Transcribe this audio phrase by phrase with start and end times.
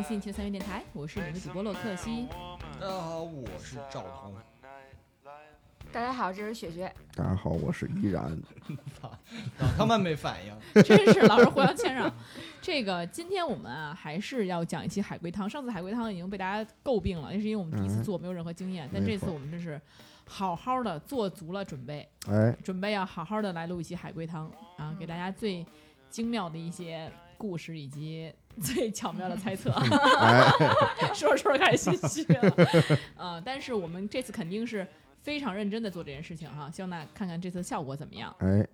[0.00, 2.26] 好，欢迎收听新一期的三月电台，我是你们的主播洛克西。
[2.80, 4.34] 大家好，我是赵彤。
[5.92, 6.90] 大家好，这是雪雪。
[7.14, 8.34] 大家好，我是依然。
[9.02, 12.10] 老他妈没反应， 真是老是互相谦让。
[12.62, 15.48] 这个今天我们啊，还是要讲一期海龟汤。
[15.48, 18.88] 上次海龟汤已经被大家诟病了，那是因为我们第一次做，没有任何经验。
[18.92, 19.78] 但这次我们这是
[20.24, 25.66] 好好的做足了准备，哎，准备要好好的来录一期海龟汤啊，给大家最
[26.08, 28.32] 精妙的一些故事以及
[28.62, 29.70] 最巧妙的猜测。
[30.20, 32.56] 哎，说着说着开始心虚了，
[33.16, 34.86] 呃，但是我们这次肯定是
[35.22, 38.34] 非常认真的做这件事情哈，希望大家看看这次效果怎么样。
[38.38, 38.66] 哎，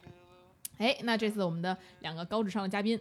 [0.78, 2.98] 哎，那这次我们的两个高智商的嘉宾，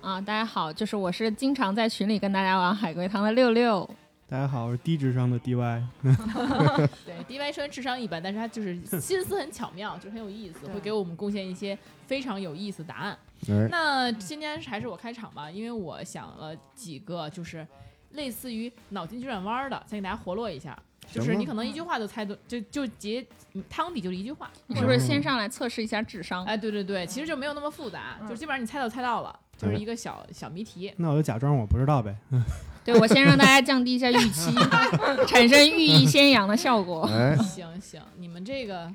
[0.00, 3.88] 啊，大家好，就是我是经常在群里跟大家玩海龟汤的六六。
[4.30, 5.82] 大家好，我是低智商的 DY。
[6.02, 11.76] 对，DY 虽然智商一般，但是他就是 心思很巧妙，就是很有意思，会给我们贡献一些
[12.06, 13.18] 非常有意思的答案。
[13.48, 17.66] 哎，那今天还是我开场吧，因为我想了几个就是
[18.12, 20.78] 类似于脑筋急转弯的，先给大家活络一下。
[21.10, 23.26] 就是你可能一句话就猜对，就就结
[23.70, 24.50] 汤底就是一句话。
[24.66, 26.44] 你是不是先上来测试一下智商？
[26.44, 30.90] 哎，对对对，其实就没有那么复杂，就基本上你猜到猜到了，就是一个小小谜题。
[30.96, 32.16] 那我就假装我不知道呗。
[32.84, 34.50] 对，我先让大家降低一下预期，
[35.28, 37.02] 产生寓意先扬的效果。
[37.12, 38.90] 哎，行行，你们这个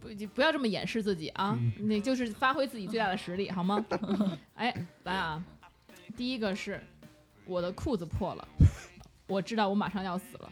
[0.00, 3.84] 不不要这么掩饰自己啊，那就是发挥自己最大的实力，好吗？
[4.54, 5.44] 哎，来啊，
[6.16, 6.82] 第一个是
[7.44, 8.48] 我的裤子破了，
[9.26, 10.48] 我知道我马上要死了。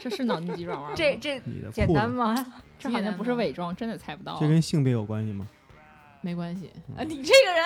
[0.00, 1.38] 这是脑筋急转弯吗，这这
[1.70, 2.34] 简，单吗？
[2.78, 4.48] 这好像不是伪装，真的猜不到这。
[4.48, 5.46] 跟性别有关系吗？
[6.20, 7.64] 没关系啊，你这个人，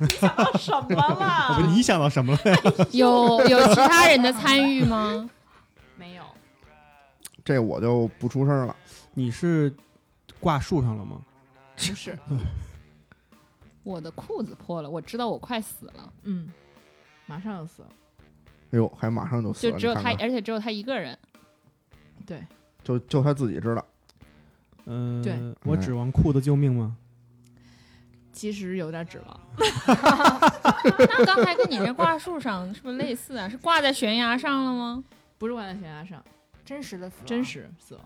[0.00, 1.66] 你想到什么了？
[1.72, 2.40] 你想到什么了？
[2.92, 5.28] 有有其他人的参与吗？
[5.96, 6.24] 没有，
[7.44, 8.76] 这我就不出声了。
[9.14, 9.74] 你是
[10.38, 11.20] 挂树上了吗？
[11.76, 12.18] 不是，
[13.82, 16.52] 我的裤子破了，我知道我快死了，嗯，
[17.26, 17.88] 马上要死了。
[18.72, 21.18] 哎呦，还马上就死了，就只有他，看看而且只有他一个人。
[22.26, 22.44] 对，
[22.82, 23.84] 就就他自己知道。
[24.86, 26.96] 嗯、对我指望裤子救命吗？
[28.34, 29.40] 其实有点指望。
[29.56, 33.48] 那刚才跟你这挂树上是不是类似啊？
[33.48, 35.02] 是挂在悬崖上了吗？
[35.38, 36.22] 不是挂在悬崖上，
[36.64, 38.04] 真实的死亡，真实死亡。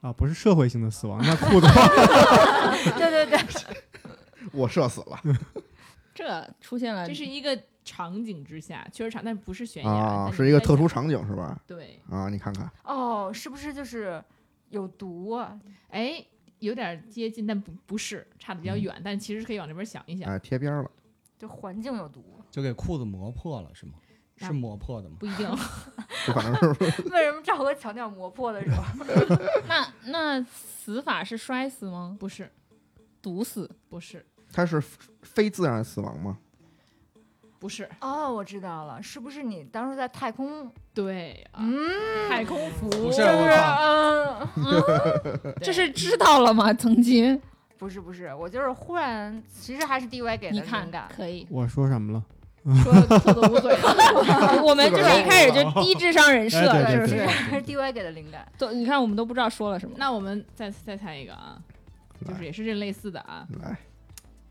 [0.00, 3.38] 啊，不是社会性的死亡，那裤子破对对对，
[4.52, 5.20] 我射死了
[6.14, 10.58] 这出现了，这是一个场景之下，确实场，但不是悬崖，是一个。
[10.60, 11.58] 特殊场景是吧？
[11.66, 14.22] 对，啊，你看看，哦，是不是就是
[14.70, 15.58] 有毒啊？
[15.90, 16.24] 哎，
[16.60, 20.90] 有点接近，但不不是，差的比较远，但其实可以往这边想一想，哎，贴边了。
[21.38, 22.22] 就环境有毒？
[22.50, 23.94] 就给裤子磨破了是吗？
[24.36, 25.16] 是磨破的吗？
[25.20, 25.46] 不一定。
[26.26, 26.70] 就反正
[27.10, 28.94] 为什么赵哥强调磨破的是吧？
[29.68, 32.16] 那那死法是摔死吗？
[32.18, 32.50] 不是，
[33.22, 33.70] 毒死？
[33.88, 34.80] 不是，他是
[35.22, 36.38] 非自然死亡吗？
[37.60, 40.68] 不是，哦，我知道了，是不是你当时在太空？
[40.94, 46.72] 对啊，嗯，太空服不是不是我，嗯， 这是知道了吗？
[46.72, 47.40] 曾经？
[47.78, 51.06] 不是不是，我就是忽然，其实还是 DY 给的你看灵感。
[51.14, 51.46] 可以。
[51.50, 52.24] 我说什么了？
[52.82, 53.76] 说特别无所谓。
[54.64, 57.26] 我们就是一开始就低智商人设，哎对对是不是？
[57.26, 58.46] 还是 DY 给的灵感。
[58.58, 59.94] 都你看，我们都不知道说了什么。
[59.98, 61.58] 那我们再再猜一个啊，
[62.26, 63.76] 就是也是这类似的啊，来，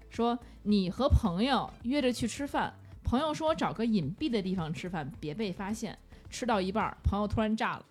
[0.09, 2.73] 说你和朋友约着去吃饭，
[3.09, 5.97] 朋友说找个隐蔽的地方吃饭，别被发现。
[6.29, 7.83] 吃到一半，朋友突然炸了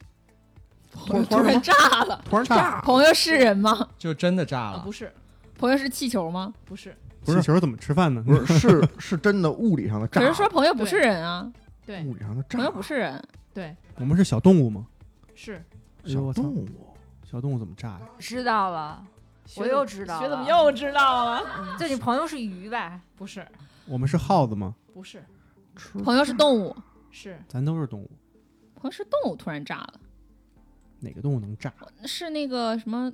[0.93, 1.73] 突 突然炸
[2.05, 3.89] 了，突然炸， 朋友是人吗？
[3.99, 4.93] 就真的炸啊，了不。
[4.93, 5.13] 是，
[5.59, 6.55] 朋友是气球吗？
[6.65, 8.23] 不是，不是气球怎么吃饭呢？
[8.25, 11.53] 不是是是真的物理上的炸，可是说朋友不是人啊，
[11.85, 13.21] 对物理上的炸，朋友不是人，
[13.53, 14.87] 对我们是小动物吗？
[15.35, 15.61] 是。
[16.05, 16.45] 小动！
[16.55, 16.69] 物。
[17.29, 18.01] 小动物怎么炸呀？
[18.21, 19.05] 知道了，
[19.57, 21.77] 我又知道学怎么又知道了？
[21.77, 23.01] 就你朋友是鱼呗？
[23.17, 23.45] 不是，
[23.89, 24.75] 我们是耗子吗？
[24.93, 25.25] 不是，
[26.05, 26.77] 朋友是动物，
[27.11, 28.11] 是咱都是动物，
[28.75, 30.01] 朋友是动物突然炸了，
[31.01, 31.73] 哪个动物能炸？
[32.05, 33.13] 是那个什么？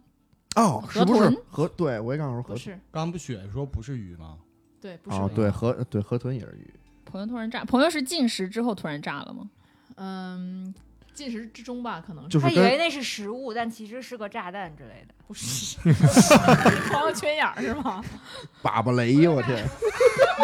[0.56, 1.68] 哦，河是不是豚河？
[1.68, 2.78] 对，我也刚说河是？
[2.90, 4.38] 刚不雪说不是鱼吗？
[4.80, 5.16] 对，不是。
[5.16, 6.74] 哦，对，河对河豚也是鱼。
[7.04, 9.50] 朋友突然炸，朋友是进食之后突然炸了吗？
[9.96, 10.74] 嗯，
[11.14, 15.14] 进食之中吧，可能是就是他以为那是食物，但其实是个炸弹之类的。
[15.26, 15.78] 不是？
[16.90, 18.02] 朋友缺眼儿是吗？
[18.62, 19.64] 粑粑雷，我天！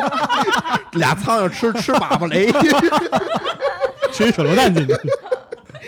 [0.93, 2.51] 俩苍蝇吃吃粑粑雷，
[4.13, 4.95] 吃一手榴弹进去。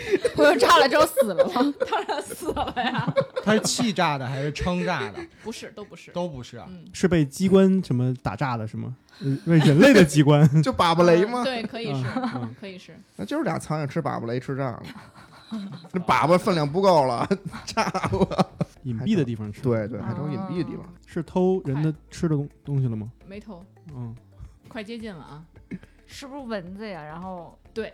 [0.35, 1.73] 朋友炸了之后死了吗？
[1.89, 3.13] 当然死了呀！
[3.43, 5.19] 它是气炸的还是撑炸的？
[5.43, 6.11] 不是，都不是。
[6.11, 6.65] 都不是啊。
[6.69, 8.95] 嗯，是被机关什么打炸的，是吗？
[9.21, 10.47] 呃为人类的机关。
[10.63, 11.43] 就粑粑雷吗？
[11.43, 12.05] 对，可以是，
[12.35, 12.97] 嗯可以是。
[13.15, 14.83] 那就是俩苍蝇吃粑粑雷吃炸了。
[15.91, 17.27] 这粑粑分量不够了，
[17.65, 18.49] 炸了。
[18.83, 20.83] 隐蔽的地方吃。，对对，还找隐蔽的地方。
[21.05, 23.11] 是偷人的吃的东东西了吗？
[23.27, 23.63] 没偷，
[23.93, 24.15] 嗯，
[24.67, 25.45] 快接近了啊！
[26.07, 27.03] 是不是蚊子呀？
[27.03, 27.93] 然后对，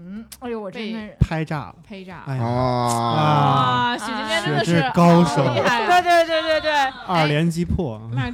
[0.00, 2.22] 嗯，哎呦，我真的是，拍炸了，拍炸。
[2.26, 6.00] 哎呀，啊，啊，雪今天真的是高手啊厉害对啊！
[6.00, 6.72] 对对对对，
[7.06, 8.30] 二连击破，那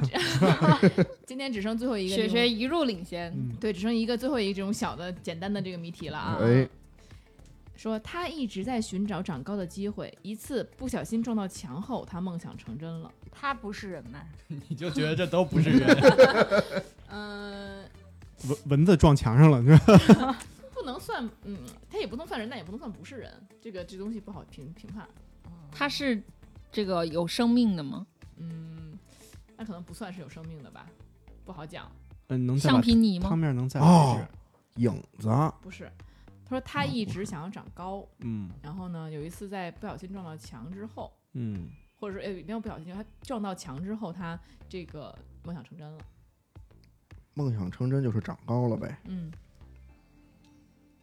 [1.25, 6.37] 今天只剩最后一个雪雪一路领先，嗯，对，只剩一个最后一个这种小的简单的这个谜题了啊。
[6.41, 6.67] 哎，
[7.75, 13.09] 说他一直在寻找长高的机会，一次不小心撞到墙后，他梦想成真了。
[13.31, 14.19] 他不是人吗？
[14.69, 15.97] 你就觉得这都不是人，
[17.11, 17.83] 嗯、
[18.47, 20.54] 蚊蚊子撞墙上了，是吧不
[20.85, 21.57] 能算，嗯，
[21.89, 23.31] 他也不能算人，但也不能算不是人。
[23.61, 25.07] 这个这东西不好评评判。
[25.71, 26.23] 他是
[26.71, 28.07] 这个有生命的吗？
[28.37, 28.97] 嗯，
[29.57, 30.87] 那可能不算是有生命的吧，
[31.43, 31.91] 不好讲。
[32.27, 33.37] 嗯，能橡皮泥吗汤？
[33.37, 35.29] 面能再来哦一次，影子，
[35.61, 35.91] 不是，
[36.43, 45.97] 他说他一直想要长高，嗯然后呢，有一次在不小心撞到墙之后，嗯，或者说哎没有不小心，他撞到墙之后，他这个梦想成真了。
[47.35, 48.97] 梦想成真就是长高了呗。
[49.05, 49.37] 嗯，他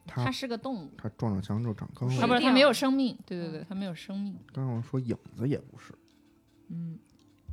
[0.07, 2.13] 它是个动物，它撞上墙就长高了。
[2.21, 4.37] 它不是它没有生命，对对对，它没有生命。
[4.53, 5.95] 刚刚我说影子也不是，
[6.69, 6.99] 嗯，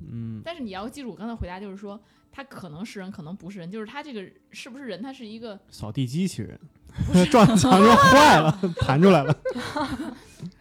[0.01, 1.99] 嗯，但是你要记住，我刚才回答就是说，
[2.31, 6.59] 它可能是人，可能不是人，就是他这个是不是人，他是一个，扫地机器人
[7.31, 8.51] 撞墙就坏了，
[8.81, 9.35] 弹出来了。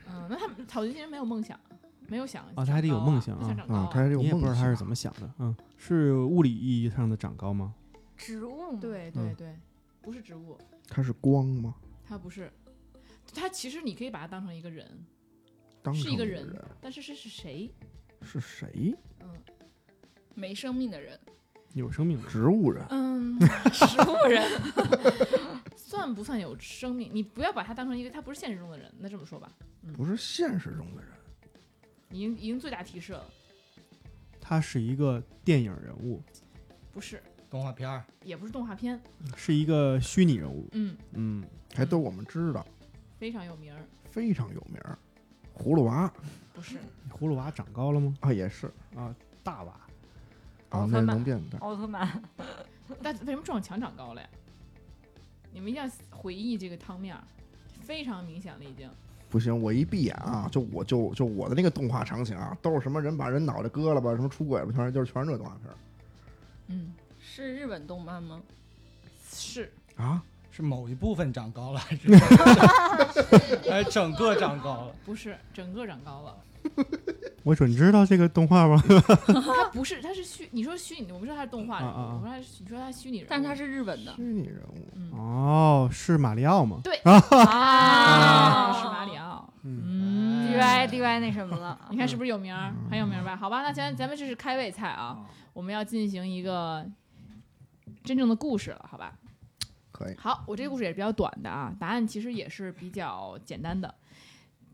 [0.09, 1.59] 嗯，那他草地机器人没有梦想，
[2.07, 7.75] 没有想哦他还得有梦想啊他想长高啊，他还有你也不知道他是怎么想的，嗯，是物理意义上的长高吗？
[8.17, 8.79] 植物吗？
[8.81, 9.57] 对对嗯对，
[10.03, 10.59] 不是植物，
[10.89, 11.75] 他是光吗？
[12.05, 12.51] 它不是，
[13.35, 15.07] 它其实你可以把它当成一个人，
[15.83, 17.73] 当成是一个人人，但是是是谁？
[18.23, 18.95] 是谁？
[19.21, 19.29] 嗯
[20.35, 21.19] 没生命的人，
[21.75, 23.39] 有生命，植物人，嗯，
[23.73, 24.49] 植物人，
[25.77, 27.11] 算不算有生命？
[27.13, 28.89] 你不要把它当成一个，他不是现实中的人。
[28.99, 29.53] 那这么说吧，
[29.97, 31.13] 不是现实中的人。
[32.11, 33.29] 已经已经最大提示了，
[34.41, 36.23] 他是一个电影人物，
[36.93, 37.21] 不是，
[37.51, 38.05] 动画片儿。
[38.25, 39.01] 也不是动画片，
[39.37, 42.65] 是一个虚拟人物，嗯，嗯，还都我们知道，
[43.19, 43.81] 非常有名儿，
[44.11, 44.99] 非常有名儿。
[45.57, 46.13] 葫芦娃。
[46.53, 46.77] 不是，
[47.11, 48.15] 葫芦娃长高了吗？
[48.21, 48.67] 啊，也是。
[48.97, 49.73] 啊，大娃，
[50.71, 51.07] 啊，那奥特曼。
[51.07, 51.59] 能变大。
[51.59, 52.23] 奥特曼，
[53.03, 54.29] 但为什么撞墙长高了呀？
[55.53, 57.23] 你们一定要回忆这个汤面儿，
[57.81, 58.91] 非常明显了已经。
[59.31, 65.77] 不行，我一闭眼啊，就我就就我的那个动画场景啊，都是什么人把人脑袋割了吧，什么出轨吧，全是就是全是这动画片儿。
[66.69, 66.93] 嗯，
[67.43, 68.41] 是日本动漫吗？
[69.33, 70.23] 是啊。
[70.51, 72.11] 是某一部分长高了，还是
[73.71, 74.93] 哎整个长高了？
[75.05, 76.37] 不是整个长高了？
[77.45, 78.83] 我准知道这个动画吗？
[79.29, 80.49] 它不是，它是虚。
[80.51, 86.81] 你说虚拟，我不说它是动画人物，啊啊啊我说它是，你说它是虚拟人物，但它是日本的虚拟人物，嗯哦，是马里奥吗？
[86.83, 89.49] 对 啊是马里奥。
[89.63, 91.79] 嗯，嗯 DY DY 那什么了？
[91.91, 92.75] 你看是不是有名儿？
[92.91, 93.37] 很有名儿吧？
[93.37, 95.19] 好吧，那咱咱们这是开胃菜啊，
[95.53, 96.85] 我们要进行一个
[98.05, 99.19] 真正的故事了，好吧？
[99.91, 100.15] 可以。
[100.17, 103.93] 好，我这个故事也是比较短的啊，答案其实也是比较简单的，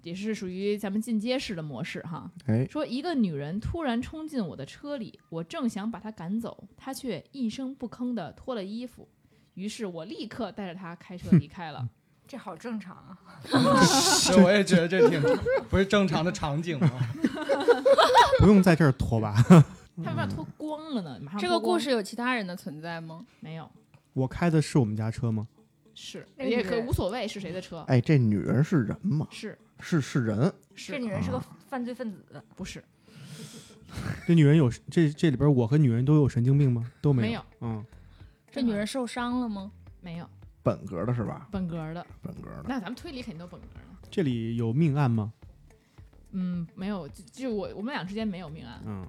[0.03, 2.31] 也是属于咱们进阶式的模式哈。
[2.47, 9.09] 哎，说一个女人突然冲进我的车里，我正想把她赶走，她却一声不吭地脱了衣服，
[9.55, 11.89] 于是我立刻带着她开车离开了。
[12.27, 13.19] 这好正常啊！
[14.33, 15.21] 对，我也觉得这挺
[15.69, 16.91] 不是正常的场景吗？
[18.41, 19.37] 不用在这儿拖吧？
[20.03, 21.19] 她为啥脱光了呢？
[21.21, 23.25] 马上这个故事有其他人的存在吗？
[23.41, 23.71] 没有，
[24.13, 25.47] 我开的是我们家车吗？
[25.95, 29.29] 是也可那个无所谓是谁的车，哎，这女人是人吗？
[29.31, 32.83] 是是是人，是这女人是个犯罪分子，不是
[34.27, 36.91] 这女人有这这里边我和女人都有神经病吗？
[37.01, 37.85] 都没没有嗯，
[38.51, 39.71] 这女人受伤了吗？
[40.01, 40.29] 没有
[40.65, 41.47] 本格的是吧？
[41.53, 42.65] 本格的，本格的。
[42.67, 44.09] 那咱们推理肯定都本格的。
[44.11, 45.33] 这里有命案吗？
[46.33, 49.07] 嗯，没有，就就我我们俩之间没有命案，嗯，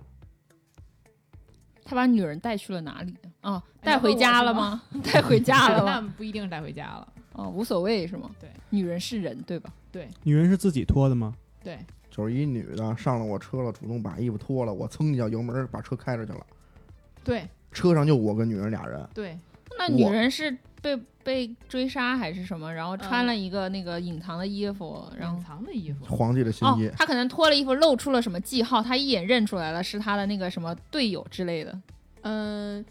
[1.86, 3.15] 他把女人带去了哪里？
[3.44, 4.82] 哦，哎 带回家了吗？
[5.04, 6.01] 带回家了那？
[6.18, 7.08] 不一定是带回家了。
[7.34, 8.32] 哦，无所谓是吗？
[8.39, 9.72] 对，女人是人对吧？
[9.92, 11.34] 对女人是自己脱的吗？
[11.63, 11.77] 对，
[12.10, 16.46] 就是一女的上了我车了，主动把衣服脱了，我蹭一脚油门把车开出去了。
[17.24, 19.38] 对车上就我跟女人俩人，对，
[19.77, 22.72] 那女人是被被追杀还是什么？
[22.72, 31.82] 然后穿嗯了一个那个隐藏的衣服，然后隐藏的衣服，皇帝的新哦衣，，他可能脱了衣服露出了什么记号，他一眼认出来了是他的那个什么队友之类的。
[32.22, 32.86] 嗯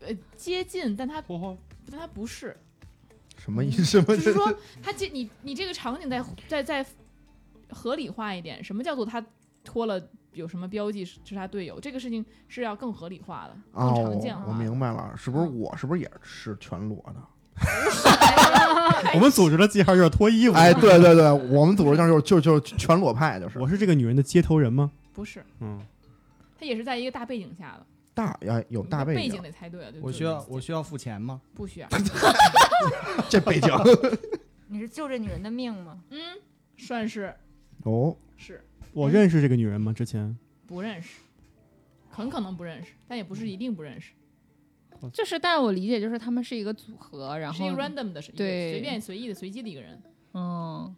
[0.00, 1.20] 呃接近，但他
[1.90, 2.56] 但他不是，
[3.36, 4.00] 什么意思？
[4.02, 6.86] 就是说他接你你这个场景再再再
[7.70, 9.24] 合理化一点，什么叫做他
[9.64, 10.00] 脱了
[10.32, 11.78] 有什么标记是是他队友？
[11.80, 14.52] 这个事情是要更合理化的，更哦常见，化我。
[14.52, 17.16] 明白了，是不是嗯我是不是也是全裸的？
[19.14, 20.54] 我们组织的记号就是脱衣服。
[20.54, 24.90] 哎，对对对，我们组织上就是就就全裸派，就是我是这个女人的接头人吗？
[25.12, 25.80] 不是，嗯，
[26.58, 27.86] 他也是在一个大背景下的。
[28.12, 31.40] 大呀，有你大景背景，得猜对我需要我需要付钱吗？
[31.54, 31.88] 不需要？
[33.28, 33.70] 这背景
[34.68, 35.98] 你是救这女人的命吗？
[36.10, 36.18] 嗯，
[36.76, 37.34] 算是
[37.84, 39.92] 哦，是我认识这个女人吗？
[39.92, 41.18] 之前不认识，
[42.08, 44.12] 很可能不认识，但也不是一定不认识，
[45.12, 50.02] 就是，但我理解就是他们是一个组合，然后是一个 random 的，是一个对随便随意的随机的一个人。
[50.34, 50.94] 嗯，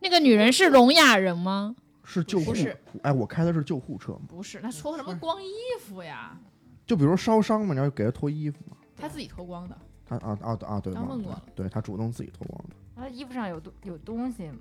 [0.00, 1.74] 那个女人是聋哑人吗？
[2.04, 6.38] 是救护不是，哎，我开的是救护车嘛，不是，那脱什么光衣服呀？
[6.86, 14.58] 就比如烧伤嘛，你要给他脱衣服嘛，他自己脱光的，他啊啊啊，对，忘了刚问过了对他主动自己脱光的，他衣服上有东有东西吗，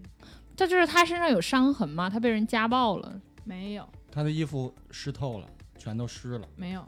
[0.56, 2.10] 这就是他身上有伤痕吗？
[2.10, 3.20] 他被人家暴了？
[3.44, 6.48] 没有他的衣服湿透了，全都湿了。
[6.56, 6.88] 没有，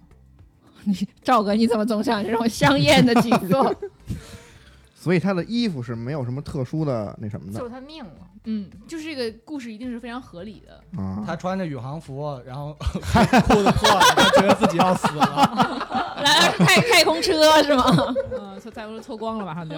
[1.22, 3.75] 赵哥，你怎么总想这种香艳的景色？
[4.96, 8.12] 所以他的衣服是没有什么特殊的那什么的救他命了。
[8.46, 11.00] 嗯，就是这个故事一定是非常合理的。
[11.00, 11.24] 啊。
[11.25, 16.18] 他穿着宇航服，然后 裤子破了，他觉得自己要死了。
[16.24, 18.15] 来太太空车是吗？
[18.32, 19.75] 嗯，就再不是脱光了，马上就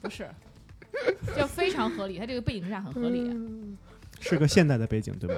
[0.00, 0.26] 不是，
[1.36, 2.18] 就非常合理。
[2.18, 3.30] 他这个背景之下很合理，
[4.18, 5.34] 是个现代的背景，对吧？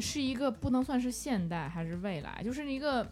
[0.00, 3.06] 是一个不能算是现代还是未来，就是一个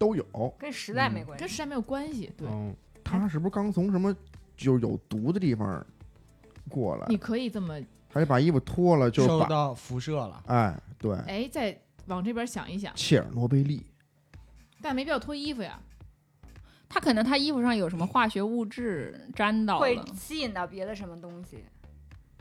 [0.00, 0.24] 都有。
[0.58, 1.40] 跟时代没关系。
[1.42, 2.32] 跟时代没有关系。
[2.36, 4.12] 对，嗯，他是不是刚从什么
[4.56, 5.86] 就是有毒的地方
[6.70, 7.18] 过来你？
[7.18, 7.78] 可以这么
[8.08, 10.42] 还得把衣服脱了，就把受到辐射了。
[10.46, 13.84] 哎，对，哎，再往这边想一想，切尔诺贝利
[14.80, 15.78] 但没必要脱衣服呀。
[16.88, 21.64] 他可能他衣服上有什么化学物质沾到了会，吸引到别的什么东西？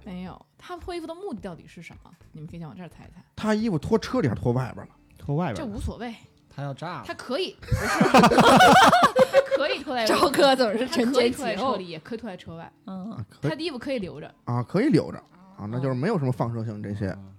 [0.05, 2.11] 没有，他脱衣服的目的到底是什么？
[2.31, 3.21] 你们可以先往这儿猜一猜。
[3.35, 4.95] 他衣服脱车里还是脱外边了？
[5.17, 6.15] 脱外边这无所谓，
[6.59, 7.87] 他要炸了他，可以，不是，
[8.19, 11.55] 他可以脱在赵哥总是他承可以脱在。
[11.55, 12.71] 车里，也可以脱在车外。
[12.85, 15.17] 嗯，啊可以他的衣服可以留着，啊，可以留着
[15.57, 17.33] 啊，那就是没有什么放射性这些，嗯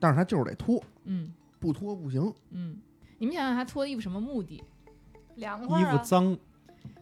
[0.00, 2.32] 但是他就是得脱，嗯不脱不行。
[2.50, 2.78] 嗯。
[3.18, 4.62] 你们想想，他脱衣服什么目的？
[5.36, 6.36] 凉快衣，服脏，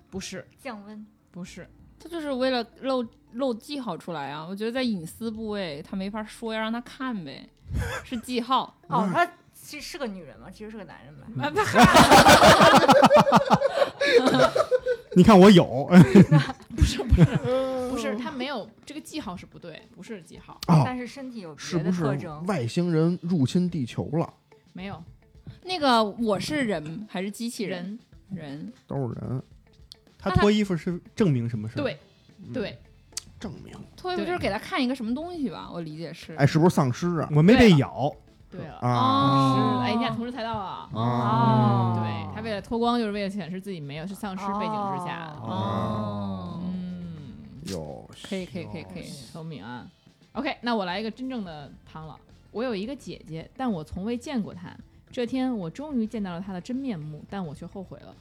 [0.08, 1.04] 不是，降温。
[1.30, 4.46] 不是，他就是为了露露记号出来啊！
[4.48, 7.48] 我觉得在隐私部位他没法说，要让他看呗，
[8.04, 8.78] 是记号。
[8.88, 9.26] 哦，他
[9.62, 11.26] 其实是个女人吗，其实是个男人吧？
[15.14, 15.88] 你看我有，
[16.76, 17.24] 不是，不是，
[17.90, 22.44] 不是，他没有这个记号是不对，不是记号，哦，但是身体有别的是不是特征。
[22.46, 24.34] 外星人入侵地球了？
[24.72, 25.02] 没有
[25.64, 27.98] 那个我是人还是机器人？
[28.30, 29.42] 人，都是人，
[30.18, 31.82] 他脱衣服是证明什么事儿？
[31.82, 31.98] 对
[32.52, 32.78] 对，
[33.38, 33.72] 证明。
[33.96, 35.68] 脱衣服就是给他看一个什么东西吧？
[35.70, 36.34] 我理解是。
[36.36, 37.28] 哎，是不是丧尸啊？
[37.34, 38.10] 我没被咬，
[38.52, 40.88] 对了，啊哦是，哎，你俩同时猜到了。
[40.94, 41.98] 啊！
[41.98, 45.34] 对他为了脱光，就是为了显示自己没有是丧尸背景之下。
[45.40, 47.32] 哦，嗯，
[47.64, 49.04] 有可以可以可以可以。
[49.04, 49.90] 聪明啊。
[50.32, 52.16] OK，那我来一个真正的汤了。
[52.50, 54.70] 我有一个姐姐，但我从未见过她。
[55.10, 58.14] 这天，我终于见到了她的真面目，但我却后悔了。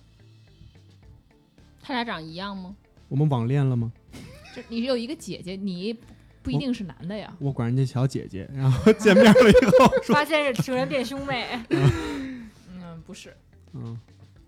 [1.82, 2.76] 他俩长一样吗？
[3.10, 3.92] 我们网恋了吗？
[4.56, 5.96] 就你有一个姐姐，你
[6.42, 7.32] 不一定是男的呀。
[7.40, 13.36] 我管人家小姐姐，然后见面了以后，发现是情人变兄妹， 嗯，不是，
[13.74, 13.98] 嗯，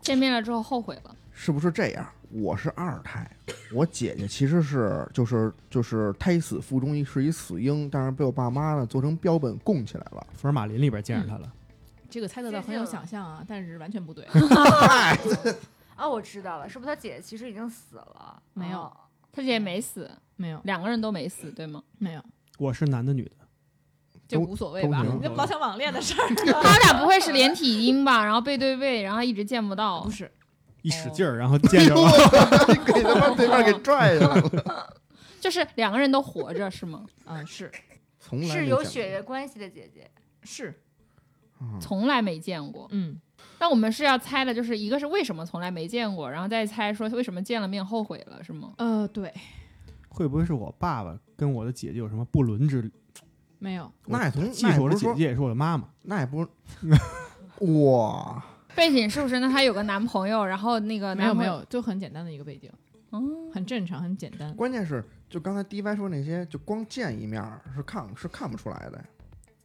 [0.02, 1.16] 见面了之后后悔了。
[1.32, 2.08] 是不是这样？
[2.30, 3.30] 我是二胎，
[3.74, 10.26] 我姐姐其实是就是就是胎死腹中一是一死婴，但是被我爸妈呢做成标本供起来了。
[10.34, 11.52] 福尔马林里边见着她了，
[12.10, 14.26] 这个猜测到很有想象啊，但是完全不对。
[15.96, 18.42] 啊， 我知道了，是不是他姐姐其实已经死了？
[18.54, 18.92] 没有
[19.32, 20.10] 他姐姐没死，
[20.44, 21.82] 没有，两个人都没死，对吗？
[22.00, 22.22] 没有，
[22.58, 23.48] 我是男的女的，
[24.28, 25.02] 就无所谓吧？
[25.22, 26.28] 你老想 网恋的事儿，
[26.62, 28.26] 他俩不会是连体婴吧？
[28.26, 30.12] 然后背对背，然后一直见不到不。
[30.12, 30.30] 是，
[30.82, 32.12] 一使劲儿，然后见着了，
[32.86, 34.94] 给他妈对面给拽下来了。
[35.40, 37.06] 就是两个人都活着是吗？
[37.26, 37.72] 嗯，是
[38.20, 40.12] 从来是有血缘关系的姐姐，
[40.44, 40.82] 是，
[41.80, 42.88] 从来没见过。
[42.92, 43.18] 嗯，
[43.60, 48.74] 那我们是要猜的，就是一个是为什么从来没见过，然后再猜说为什么见了面后悔了，是吗？
[48.78, 49.34] 呃，对，
[50.14, 52.90] 会不会是我爸爸跟我的姐姐有什么不伦之？
[53.58, 55.90] 没有，那也从既是我的姐姐，也是我的妈妈。
[56.04, 56.48] 那也不
[57.90, 59.40] 哇，背景是不是？
[59.40, 62.72] 那她有个男朋友，然后那个男朋友，没有没有，就很简单的一个背景，
[63.12, 64.54] 嗯，很正常，很简单。
[64.56, 69.04] 关键是就刚才 DY 说那些，就光见一面儿是看是看不出来的。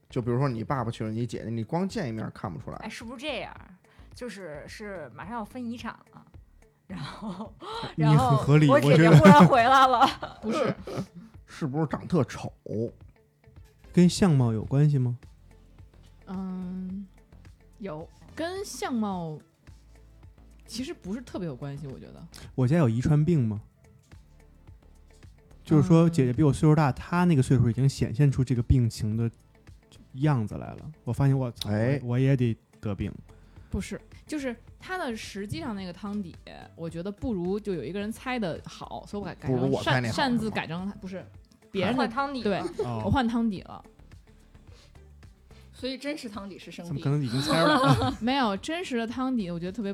[0.08, 2.88] 就比如说你爸爸娶了你姐姐，你光见一面儿看不出来哎，来。
[2.88, 3.54] 是不是这样？
[4.14, 6.24] 就是是马上要分遗产了，
[6.88, 7.54] 然后
[7.94, 10.06] 你然后很合理，我姐我觉得姐忽然回来了，
[10.42, 10.74] 不是，
[11.46, 12.52] 是不是长特丑？
[13.92, 15.16] 跟相貌有关系吗？
[16.26, 17.06] 嗯，
[17.78, 19.38] 有跟相貌
[20.66, 22.26] 其实不是特别有关系，我觉得。
[22.54, 23.60] 我家有遗传病吗？
[25.64, 29.30] 就是说，嗯姐姐比我岁数大，她那个岁数已经显现出这个病情的
[30.14, 30.90] 样子来了。
[31.04, 33.12] 我发现我操，哎我我也得得病。
[33.70, 36.34] 不是，就是它的实际上那个汤底，
[36.74, 41.24] 我觉得不如就有一个人猜的好，所以我改改不如成擅我猜那好擅自改成它不是
[41.70, 43.84] 别人的，换汤底对了我哦，换汤底了，
[45.72, 48.16] 所以真实汤底是生底咱们可，能已经 猜了。
[48.20, 49.92] 没有真实的汤底，我觉得特别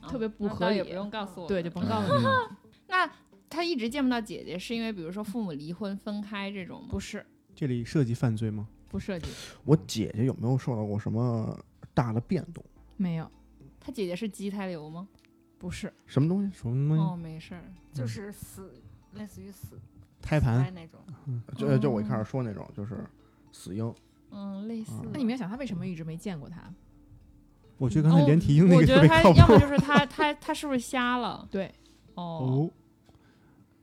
[0.00, 1.48] 啊特别不那合理倒也不用告诉我。
[1.48, 2.56] 对，就甭告诉你，嗯
[2.88, 3.10] 那
[3.50, 6.88] 他一直见不到姐姐，是因为比如说父母离婚分开这种吗？
[6.90, 8.66] 不是这里涉及犯罪吗？
[8.88, 9.28] 不涉及，
[9.64, 11.58] 我姐姐有没有受到过什么
[11.92, 12.64] 大的变动？
[12.98, 13.30] 没有
[13.80, 15.08] 他姐姐是畸胎瘤吗？
[15.58, 16.52] 不是什么东西？
[16.54, 17.64] 什么东西哦，没事儿。
[17.92, 18.70] 就是死，
[19.14, 19.80] 类似于死
[20.20, 20.72] 胎盘？
[20.74, 21.00] 那种。
[21.56, 23.04] 就就我一开始说那种，就是
[23.50, 23.92] 死婴。
[24.30, 24.92] 嗯，类似。
[25.12, 26.62] 那你们要想他为什么一直没见过他？
[27.78, 29.58] 我觉得刚才哦连体婴那我觉得个特别靠谱他要么。
[29.60, 31.48] 就是他 他他是不是瞎了？
[31.50, 31.72] 对，
[32.14, 32.70] 哦哦，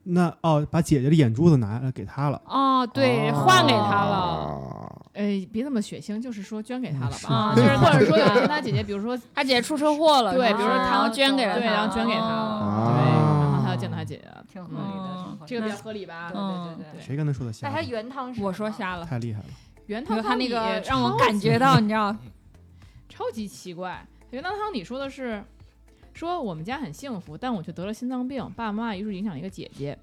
[0.04, 2.42] 那哦，把姐姐的眼珠子拿来给他了。
[2.46, 4.85] 哦，对，换给他了。
[5.16, 16.30] 啊哎，别那么血腥，就是说捐给他了吧，啊，就就是是或者说有一他姐姐，比如说 他姐姐出车祸了，对，比如说他要捐给了他，对，然后捐给他了，啊对，然后他要见到他姐姐了，挺合理的，挺合理这个比较合理吧？
[16.32, 17.02] 对对对对。
[17.02, 17.88] 谁跟他说的瞎但它的？
[17.90, 19.46] 原汤是我说瞎了，太厉害了！
[19.88, 22.16] 原汤他汤汤底那个让我感觉到，你知道，
[23.08, 24.06] 超级奇怪。
[24.32, 25.42] 原汤汤底说的是，
[26.14, 29.98] 说我们家很幸福，但我却得了心脏病，爸爸妈妈一直影响一个姐姐，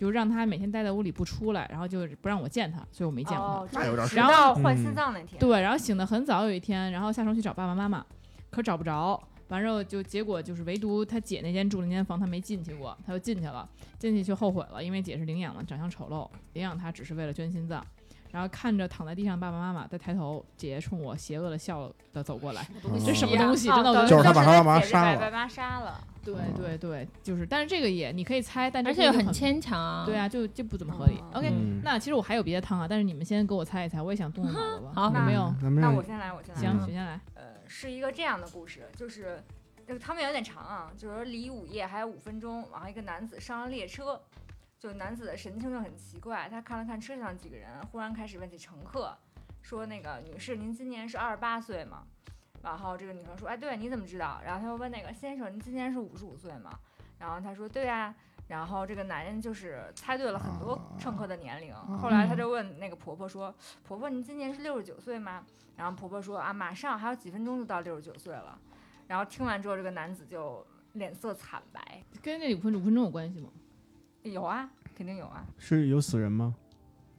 [0.00, 3.54] 就让他每天待在屋里不出来，然后就不让我见他，所以我没见过他。
[3.54, 8.02] 哦，那有点直然后换心嗯脏那天，对，然后醒得很早，有一天，然后下床去找爸爸妈妈，
[8.48, 9.22] 可找不着。
[9.48, 17.84] 完之后就结果就是唯独他姐那间住的那间房他没进去过，他就进去了，进去就后悔了，因为姐是领养的，长相丑陋，领养他只是为了捐心脏。
[18.30, 22.64] 然后看着躺在地上的爸爸妈妈，再抬头，姐姐冲我邪恶的笑的走过来。
[23.04, 23.68] 这什么东西？
[23.68, 24.74] 哦真的，就是他把他爸妈
[25.30, 26.00] 妈杀了。
[26.22, 30.04] 对对对，就是，但是这个也你可以猜，但这而且又很个很牵强啊。
[30.06, 31.14] 对啊，就就不怎么合理。
[31.20, 34.92] 嗯 OK，、嗯那其实我还有别的汤啊，但是你们先给我猜一猜，我也想动动脑子吧。
[34.94, 35.54] 好有没有？
[35.60, 36.60] 咱们让那我先来，我先来。
[36.60, 37.20] 行，嗯许先来。
[37.34, 39.42] 呃，是一个这样的故事，就是
[39.86, 44.20] 这个汤面有点长啊，就是说离午夜还有五分钟，然后一个男子上了列车，
[44.78, 49.16] 就男子的神情就很奇怪，他看了看车上几个人，忽然开始问起乘客，
[49.62, 52.04] 说那个女士，您今年是二十八岁吗？
[52.62, 54.40] 然后这个女生说，哎，对，你怎么知道？
[54.44, 56.70] 然后他又问那个先生，您今年是五十五岁吗？
[57.18, 58.14] 然后他说，对呀、
[58.48, 61.74] 然后这个男人就是猜对了很多乘客的年龄。
[61.98, 63.54] 后来他就问那个婆婆说
[63.86, 65.44] ：“婆婆，您今年是六十九岁吗？”
[65.76, 68.58] 然后婆婆说：“啊，马上还有几分钟就到六十九岁了。”
[69.06, 72.02] 然后听完之后，这个男子就脸色惨白。
[72.22, 73.48] 跟那五分五分钟有关系吗？
[74.22, 76.54] 有啊，肯定有啊，是有死人吗？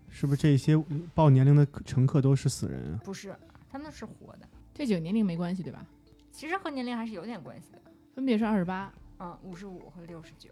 [0.09, 0.75] 是不是这些
[1.13, 2.99] 报年龄的乘客都是死人啊？
[3.03, 3.35] 不是，
[3.69, 4.47] 他们是活的。
[4.73, 5.85] 这几个年龄没关系，对吧？
[6.31, 7.81] 其实和年龄还是有点关系的。
[8.15, 8.93] 分别是二十八。
[9.19, 10.49] 嗯，五十五和六十九，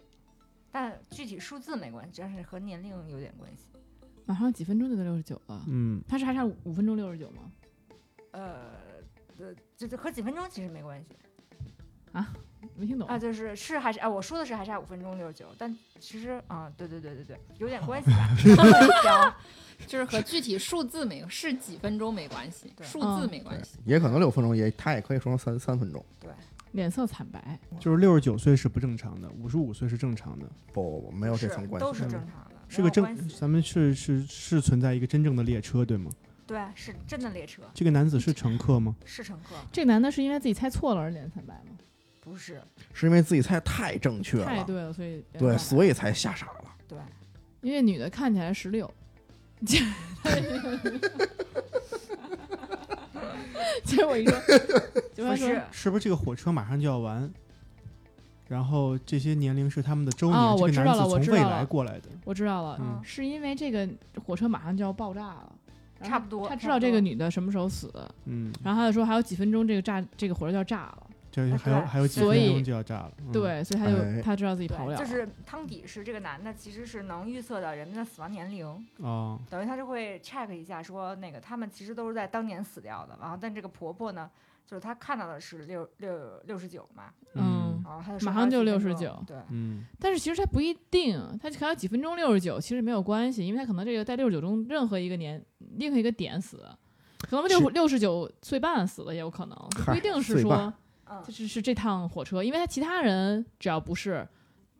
[0.70, 3.66] 但具体数字没关系，但是和年龄有点关系。
[4.24, 7.50] 马上几分钟就到六十九了，嗯，他是还差五分钟六十九吗？
[8.30, 8.70] 呃，
[9.38, 11.16] 呃，就是和几分钟其实没关系
[12.76, 19.36] 没听懂啊，就是是还是啊，我说的是还差五分钟六十九，但其实啊，对对对对对，有点关系吧。
[19.86, 23.78] 就是和具体数字没有，是几分钟没关系，对数字没关系。
[23.86, 26.04] 也可能六分钟，也他也可以说成三三分钟。
[26.20, 26.30] 对
[26.72, 31.86] 脸色惨白，就是六十九岁是不正常的，五十五岁是正常的，不不不，没有这层关系。
[31.86, 36.10] 都是正常的，是个正咱们是是是存在一个真正的列车，对吗？
[36.46, 38.94] 对，是真的列车，这个男子是乘客吗？
[39.04, 41.76] 是乘客，这个男的是因为自己猜错了而脸惨白吗？
[42.20, 42.60] 不是。
[42.92, 46.64] 是因为自己猜太正确了，太对了，所以对，所以才吓傻了。
[46.86, 46.98] 对，
[47.62, 48.92] 因为女的看起来十六，
[53.84, 54.38] 结果我一说，
[55.14, 55.62] 结果他说不是。
[55.70, 57.30] 是不是这个火车马上就要完？
[58.48, 61.50] 然后这些年龄是他们的周年，这个哦我知道男子从未了我知道了。
[61.50, 62.08] 来过来的。
[62.24, 63.00] 我知道了，嗯。
[63.04, 63.88] 是因为这个
[64.26, 65.52] 火车马上就要爆炸了，
[66.02, 67.92] 差不多他知道这个女的什么时候死，
[68.24, 73.12] 嗯，然后他就说还有几分钟，这个炸这个火车就要炸了，这哎对还有还有几所以分钟就要炸了。
[73.18, 78.66] 嗯，对，所以他就、哎他知道自己跑不，了，就是汤底是这个男的其实是能预测到人们的死亡年龄，
[78.98, 84.30] 哦，等于他就会 check 一下说那个他们其实都是在当年死掉的，然后但这个婆婆呢，
[84.66, 89.84] 就是她看到的是六六六十九嘛，嗯然后她就说马上就还有几分钟69对，嗯。
[89.98, 95.42] 但是其实他不一定，他还有几分钟六十九，其实没有关系，因为他可能这个在六十九中任何一个年
[95.78, 96.62] 任何一个点死，
[97.18, 100.72] 可能六六十九岁半死了也有可能， 不一定是说
[101.10, 104.26] 嗯这，是是这趟火车，因为他其他人只要不是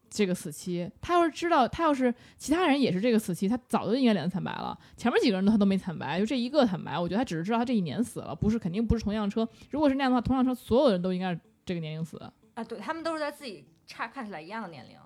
[0.08, 4.78] 这个死期，他要是知道他要是其他人也是这个死期，他早就应该脸色惨白了。
[4.96, 9.48] 前面几个人他都没惨白，就这一个惨白，我觉得他只是知道他这一年死了，不是肯定不是同样车。
[9.70, 12.16] 如果是那样的话，同样车所有人都应该是这个年龄死
[12.54, 14.96] 啊，对他们都是在自己差看起来一样的年龄，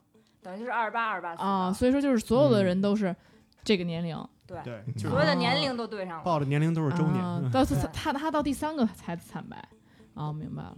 [0.43, 3.15] 等于就是二十八二十八啊，所以说就是所有的嗯人都是
[3.63, 4.17] 这个年龄。
[4.47, 6.23] 对，对，嗯就是所有的年龄都对上了。
[6.23, 7.51] 报的年龄都是周年。
[7.51, 9.57] 到对 他他到第三个才惨白，
[10.13, 10.77] 啊，明白了。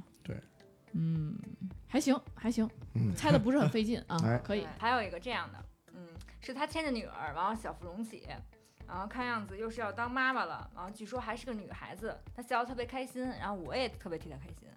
[0.97, 1.39] 对，嗯，
[1.87, 4.61] 还行，还行，嗯，猜的不是很费劲啊 哎，可以。
[4.63, 4.69] 对。
[4.79, 5.59] 还有一个这样的，
[5.95, 6.09] 嗯，
[6.41, 8.27] 是他牵着女儿，然后小腹隆起，
[8.87, 14.69] 然后看样子又是要当妈妈了，然后据说还是个女孩子，她笑得特别开心，然后我也特别替她开心。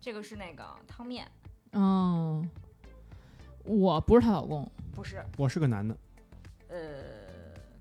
[0.00, 1.28] 这个是那个汤面，
[1.72, 2.42] 哦，
[3.64, 5.94] 我不是她老公，不是，我是个男的，
[6.68, 6.78] 呃，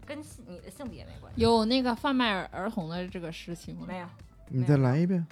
[0.05, 3.85] 跟性你的性别没关系，有那个贩卖儿童的这个事情吗？
[3.87, 4.07] 没有，
[4.49, 5.25] 你再来一遍。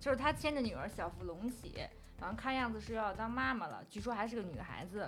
[0.00, 1.76] 就是他牵着女儿小芙蓉起，
[2.22, 5.04] 然后看样子是要当妈妈了，据说还是个女孩子，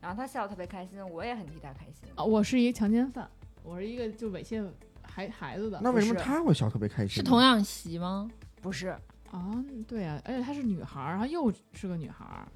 [0.00, 2.08] 然后她笑得特别开心，我也很替她开心。
[2.16, 3.30] 啊，我是一个强奸犯，
[3.62, 4.68] 我是一个就猥亵
[5.00, 5.80] 孩孩子的。
[5.80, 7.10] 那为什么不是他会笑特别开心？
[7.10, 8.28] 是童养媳吗？
[8.60, 8.88] 不是，
[9.30, 12.48] 啊，对啊，而且她是女孩儿，然后又是个女孩儿，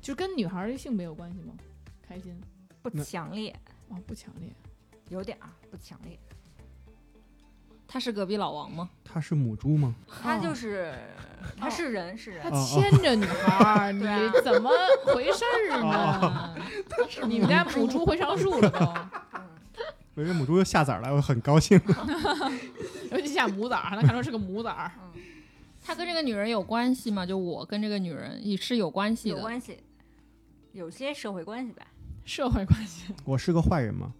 [0.00, 1.52] 就跟女孩儿的性别有关系吗？
[2.00, 2.34] 开心
[2.80, 3.54] 不强烈，
[3.88, 4.50] 哦，不强烈。
[5.10, 6.18] 有点儿不强烈。
[7.94, 8.90] 他是隔壁老王吗？
[9.04, 9.94] 他是母猪吗？
[10.20, 10.92] 他就是，
[11.56, 12.52] 他是人，是他人。
[12.52, 14.68] 他牵着女孩儿， 你对啊怎么
[15.06, 16.56] 回事儿呢？
[17.28, 18.80] 你们家母猪会上树了都，
[19.34, 19.46] 嗯，
[20.16, 21.80] 我以为母猪又下崽儿了，我很高兴。
[23.12, 24.90] 尤其下母崽儿，还能看出是个母崽儿。
[25.14, 25.20] 嗯
[25.86, 27.24] 他跟这个女人有关系吗？
[27.24, 29.36] 就我跟这个女人也是有关系的。
[29.36, 29.78] 有关系，
[30.72, 31.86] 有些社会关系吧，
[32.24, 34.12] 社会关系我是个坏人吗？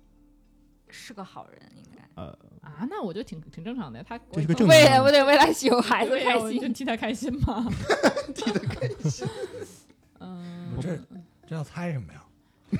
[0.89, 2.23] 是个好人，应该。
[2.23, 4.05] 呃，啊，那我觉得挺挺正常的呀。
[4.09, 6.73] 他这是个正为常人了我得为了有孩子开心。
[6.73, 7.67] 替他开心嘛。
[8.35, 9.27] 替他开心。
[10.21, 10.99] 嗯，这
[11.47, 12.21] 这要猜什么呀？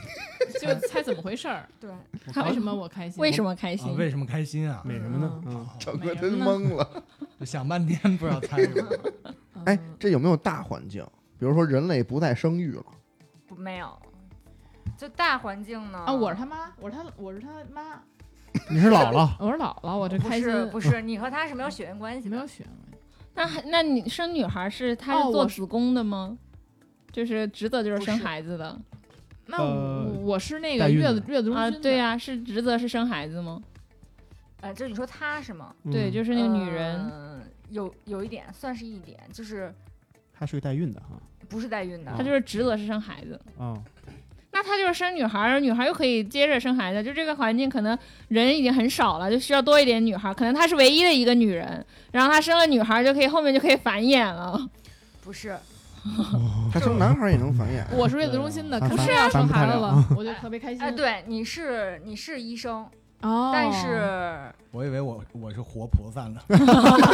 [0.61, 1.91] 就猜怎么回事儿，对，
[2.33, 3.21] 他为什么我开心？
[3.21, 3.97] 为什么开啊，心？
[3.97, 4.83] 为什么开心啊？
[4.85, 5.43] 美什么呢？
[5.47, 7.05] 嗯嗯，整个真懵了。
[7.39, 8.89] 我想半天不知道猜什么。
[9.67, 11.05] 哎嗯，这有没有大环境？
[11.39, 12.85] 比如说人类不再生育了，
[13.47, 13.97] 不没有，
[14.97, 15.99] 就大环境呢。
[15.99, 18.03] 啊，我是他妈，我是他，我是他妈，
[18.71, 22.29] 你是姥姥，我是姥姥，我这不开心是不是，你和他是没有血缘关系。
[22.29, 22.99] 没有血缘关系。
[23.35, 26.39] 那还那你生女孩是她是做子宫的吗？
[27.11, 28.77] 就是职责就是生孩子的
[29.47, 31.65] 那呃我我是那个月子月子中啊？
[31.65, 33.61] 心的对呀、是职责是生孩子吗？
[34.61, 35.75] 呃，就是你说她是吗？
[35.91, 36.97] 对，嗯就是那个女人。
[37.13, 37.25] 嗯
[37.71, 39.75] 有有一点算是一点，就是
[40.33, 41.21] 她是个代孕的哈。
[41.49, 42.13] 不是代孕的。
[42.17, 43.83] 她就是职责是生孩子，哦，
[44.55, 54.57] 那她就是生女孩儿，女孩儿又可以接着生孩子，就这个环境可能人已经很少了，就需要多一点女孩儿，可能她是唯一的一个女人，然后她生了女孩儿就可以后面就可以繁衍了。
[55.23, 55.59] 不是，
[56.73, 57.83] 她生男孩也能繁衍。
[57.97, 60.81] 我是月子中心的，对肯定要生孩子了，我就特别开心。
[60.81, 62.87] 哎，对，你是你是医生，
[63.25, 66.41] 哦，但是我以为我我是活菩萨呢。
[66.47, 66.55] 不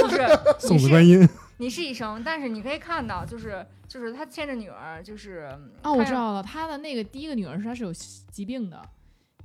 [0.09, 0.27] 是
[0.59, 1.27] 送子观音。
[1.59, 8.83] 你是医生，但是你可以看到，就是就是他牵着女儿，就是哦，我知道了，他的那个第一个女儿是他是有疾病的，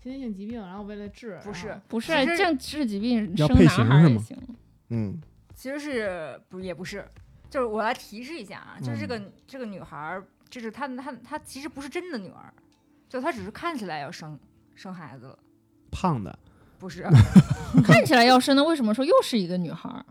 [0.02, 4.38] 先天性疾病，然后为了治，不是，不是其实政治疾病要配生男型是吗孩儿也行，
[4.90, 5.22] 嗯，
[5.54, 7.06] 其实是不也不是，
[7.50, 9.32] 就是我来提示一下啊，就是这个、嗯。
[9.46, 12.52] 这个女孩儿，就是她她她其实不是真的女儿，
[13.08, 14.40] 就她只是看起来要生
[14.74, 15.40] 生孩子了，
[15.92, 16.40] 胖的，
[16.80, 17.08] 不是，
[17.84, 20.06] 看起来要生的，为什么说又是一个女孩儿？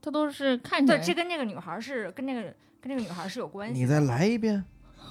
[0.00, 2.42] 她都是看起对，来这跟那个女孩儿是跟那个
[2.80, 3.80] 跟那个女孩儿是有关系。
[3.80, 4.62] 你再来一遍，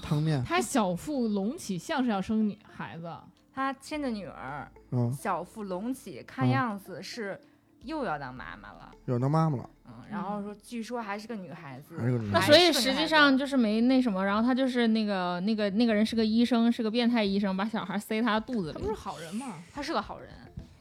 [0.02, 0.44] 汤面。
[0.44, 3.12] 她小腹隆起，像是要生女孩子。
[3.54, 7.40] 她亲的女儿，嗯，小腹隆起，看嗯样子是
[7.84, 8.92] 又要当妈妈了。
[9.06, 18.94] 要当妈妈了，嗯，然后说据说还是个女孩子，还是个女孩那所以实际上就是没那什么，然后他就是那个那个那个人是个医生，是个变态医生，把小孩塞他肚子里她不是。
[18.94, 19.56] 好人吗？
[19.74, 20.30] 她是个好人，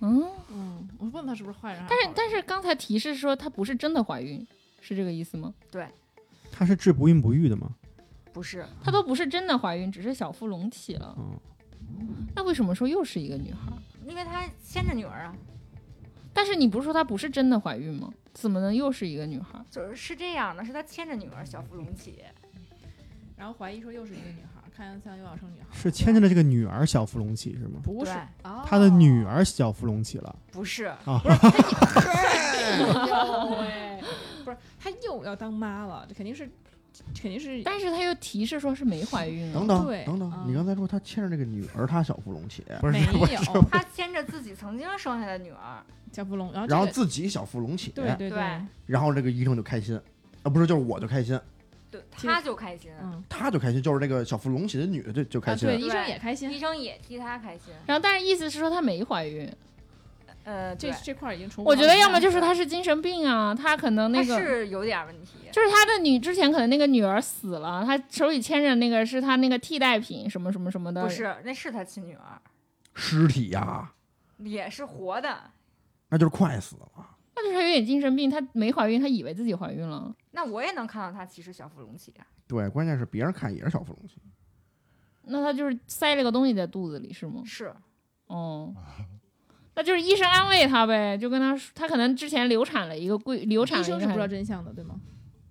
[0.02, 4.46] 嗯，嗯，我问她是不是坏人但是，但是刚才提示说她不是真的怀孕，
[4.80, 5.54] 是这个意思吗？
[5.70, 5.86] 对
[6.50, 7.70] 她是治不孕不育的吗？
[8.32, 11.14] 不是她都不是真的怀孕，只是小腹隆起了。
[11.18, 13.72] 嗯，那为什么说又是一个女孩？
[14.06, 15.34] 因为她牵着女儿啊，
[16.32, 18.12] 但是你不是说她不是真的怀孕吗？
[18.32, 19.62] 怎么能又是一个女孩？
[19.70, 22.24] 就是是这样的，是她牵着女儿小腹隆起，
[23.36, 25.66] 然后怀疑说又是一个女孩，生女孩。
[25.72, 27.80] 是牵着的这个女儿小腹隆起是吗？
[27.82, 31.30] 不是对，哦她的女儿小腹隆起了不是，啊，不
[34.50, 36.48] 是，他 又要当妈了，这肯定是，
[37.14, 37.62] 肯定是。
[37.62, 43.26] 但是他又提示说是没怀孕等等等等嗯，你刚才说他牵着这个女儿，他小腹隆起，不是没有
[43.70, 48.38] 他牵着自己曾经生下的女儿，小芙蓉，然后然后自己小腹隆起，对对对
[48.86, 49.98] 然后这个医生就开心，
[50.42, 51.38] 啊，不是，就是我就开心，
[51.92, 56.58] 对，其实她就开心，嗯，他就开心，就是那个小腹隆起的女的就就开啊，心，对，医生也开心医。
[56.58, 59.52] 生也替她开心，然后但是意思是说她没怀孕，
[60.44, 72.40] 呃，这这块已经重复我觉得要么就就是她是精神病啊，她可能那个是有点问题，就是她的女之前可能那个女儿死了，她手里牵着那个是她那个替代品什么什么什么的，不是，那是她亲女儿，
[72.94, 73.92] 尸体呀，
[74.38, 75.50] 也是活的，
[76.08, 77.08] 那就是快死了。
[77.34, 80.14] 那就是她有点精神病，她没怀孕，她以为自己怀孕了。
[80.32, 82.26] 那我也能看到她其实小腹隆起啊。
[82.46, 84.16] 对，关键是别人看也是小腹隆起。
[85.24, 87.42] 那她就是塞了个东西在肚子里是吗？
[87.44, 87.74] 是，
[88.26, 88.74] 哦，
[89.74, 95.00] 那就是医生安慰她呗，就跟她说，她可能之前流产了一个贵流产了医生是不知道真相的，对吗？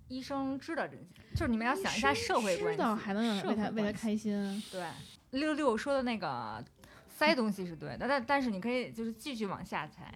[0.08, 2.94] 医生知道真相，就是你们要想一下社会关知道。
[2.94, 4.86] 还能为他为他会关系开心，对，
[5.30, 6.62] 六六说的那个
[7.08, 10.12] 塞东西是对的，但但是你可以就是继续往下猜，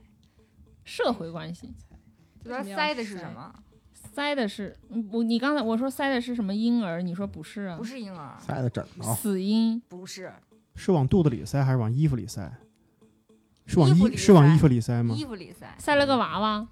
[0.86, 1.70] 社会关系
[2.42, 3.54] 就他塞的是什么？
[3.92, 7.84] 塞的是嗯我你刚才我说塞的是什么婴儿，你说不是啊不？
[7.84, 10.32] 是婴儿，塞的枕头，死婴不是
[10.74, 12.50] 是往肚子里塞还是往衣服里塞？
[13.66, 15.14] 是往衣衣是往衣服里塞吗？
[15.14, 16.66] 衣服里塞，塞了个娃娃，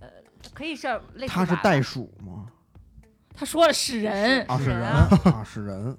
[0.00, 0.08] 呃
[0.52, 2.50] 可以是类似他是袋鼠吗？
[3.32, 5.96] 他说了是人，啊，是人人啊啊，是人。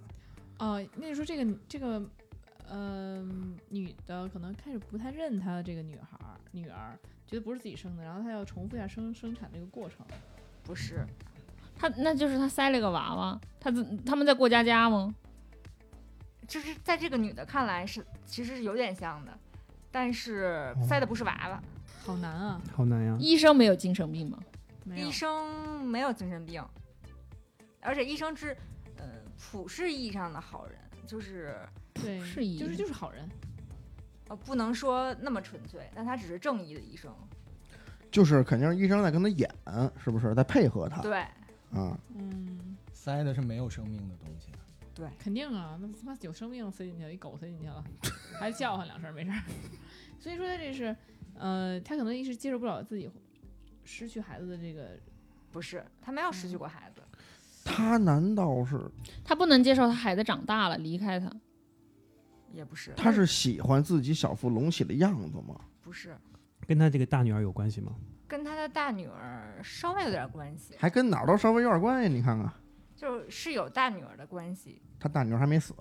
[0.58, 2.04] 哦，那你说这个这个，
[2.68, 3.26] 呃，
[3.70, 6.20] 女的可能开始不太认她的这个女孩
[6.52, 9.98] 女儿，觉得不是自己生的，然后他要重复一下生生产这个过程。
[10.64, 11.06] 不是，
[11.78, 15.14] 他那就是他塞了个娃娃，他在他们在过家家吗？
[16.48, 19.38] 就是在这个女的看来是其实是有点像的，
[19.92, 21.62] 但是塞的不是娃娃。
[22.04, 22.62] 好难啊！
[22.74, 23.16] 好难呀！
[23.20, 24.40] 医生没有精神病吗？
[24.84, 26.64] 没有医生没有精神病，
[27.82, 28.58] 而且医生是
[28.98, 29.06] 呃
[29.38, 31.56] 普世意义上的好人，就是
[31.94, 33.30] 对，是医就是就是好人。
[34.30, 37.14] 呃不能说那么纯粹，但他只是正义的医生。
[38.10, 39.48] 就是肯定是医生在跟他演，
[40.04, 41.02] 是不是在配合他？
[41.02, 41.20] 对
[41.72, 44.48] 啊，嗯，塞的是没有生命的东西。
[44.96, 47.84] 对，肯定啊，那他妈有生命塞进去了，一狗塞进去了，
[48.40, 49.42] 还叫唤两声没事儿。
[50.20, 50.96] 所以说他这是，
[51.38, 53.10] 呃，他可能一时接受不了自己
[53.86, 54.98] 失去孩子的这个，
[55.52, 57.02] 不是他没有失去过孩子，
[57.64, 58.90] 他难道是
[59.24, 61.32] 他不能接受他孩子长大了离开他，
[62.54, 65.56] 也不是，他是喜欢自己小腹隆起的样子吗？
[65.82, 66.16] 不是
[66.68, 67.92] 跟他这个大女儿有关系吗？
[68.28, 72.10] 跟他的大女儿稍微有点关系，还跟哪儿都稍微有点关系。
[72.10, 72.52] 你看看，
[72.96, 74.82] 就是是有大女儿的关系。
[75.00, 75.74] 他大女儿还没死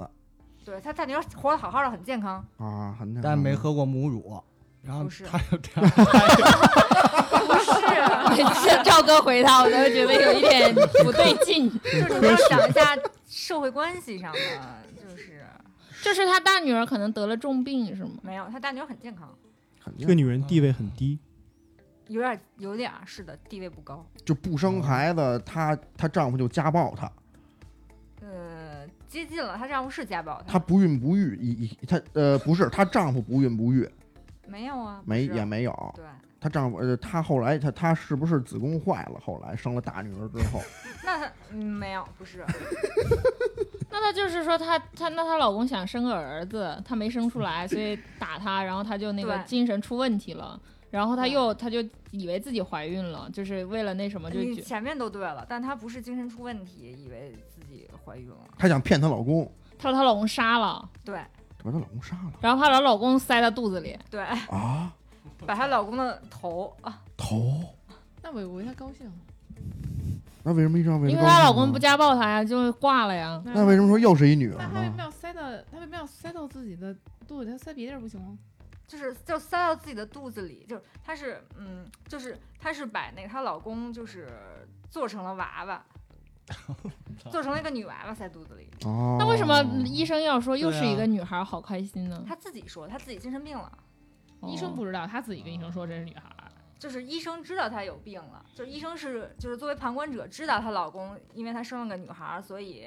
[0.64, 2.44] 对他大女儿活得好好的，很健康。
[2.59, 4.42] 啊，很但没喝过母乳，
[4.83, 7.70] 然后不是他有这样，不是，
[8.37, 11.70] 每次赵哥回答，我都会觉得有一点不对劲。
[11.70, 14.38] 就是你要想一下社会关系上的，
[14.94, 15.44] 就是
[16.02, 18.12] 就是他大女儿可能得了重病是吗？
[18.22, 19.28] 没有，他大女儿很健康，
[19.98, 21.18] 这个女人地位很低，
[22.08, 24.04] 有点有点儿是的，地位不高。
[24.24, 27.11] 就不生孩子，她她丈夫就家暴她，
[28.20, 33.88] 呃，接近了，她丈夫是家暴她她不孕不育，一一她呃不是，她丈夫不孕不育，
[34.46, 35.92] 没有啊，不没是也没有。
[35.96, 36.04] 对。
[36.40, 39.18] 她丈夫呃，她后来她她是不是子宫坏了？
[39.20, 40.61] 后来生了大女儿之后，
[41.02, 42.44] 那她嗯没有，不是，
[43.90, 58.37] 那她就是说她她那她老公想生个儿子，她没生出来，所以打她，然后她就那个精神出问题了，然后她又她就以为自己怀孕了，就是为了那什么就你前面都对了，但她不是精神出问题，以为自己怀孕了。
[58.59, 61.16] 她想骗她老公，她把她老公杀了，对
[61.64, 64.92] 把她老公杀了然后她把她老公塞在肚子里，对，啊！
[65.46, 67.62] 把她老公的头啊，头，
[68.22, 69.11] 那我我为她高兴。
[70.44, 73.42] 那为什么一直要为因为她老公不家暴她呀，就挂了呀。
[73.44, 74.96] 那为什么说又是一女儿那她为什么？
[74.98, 76.94] 要塞到她为什么要塞到自己的
[77.27, 77.51] 肚子里？
[77.53, 78.38] 他塞别地儿不行吗？
[78.87, 84.27] 就是就塞到自己的肚子里，就是她是嗯，就是她是把那个她老公就是
[84.88, 85.85] 做成了娃娃，
[87.31, 88.66] 做成了一个女娃娃塞肚子里。
[88.87, 92.24] 哦，那为什么医生要说又是一个女孩，好开心呢？
[92.27, 93.70] 她自己说她自己精神病了，
[94.46, 96.47] 医生哦不知道，她自己跟医生说这是女孩儿。
[96.79, 102.87] 就是医生知道她有病了，就是医生是就是作为旁观者知道她老公因为她生了个女孩儿，所以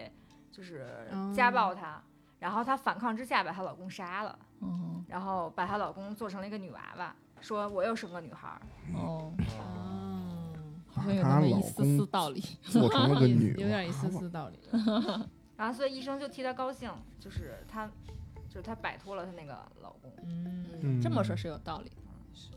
[0.51, 2.01] 就是家暴她，
[2.39, 8.61] 然后她反抗之下把她老公杀了，哦然后把她老公做成了一个女娃娃，说我又生个女孩儿。
[8.95, 10.53] 哦，哦，
[10.87, 12.39] 好像有那么 一丝丝道理。
[12.63, 14.59] 做成了个女有点一丝丝道理。
[15.57, 17.85] 然后所以医生就替她高兴，就是她，
[18.47, 20.09] 就是她摆脱了她那个老公。
[20.23, 21.91] 嗯嗯，这么说是有道理。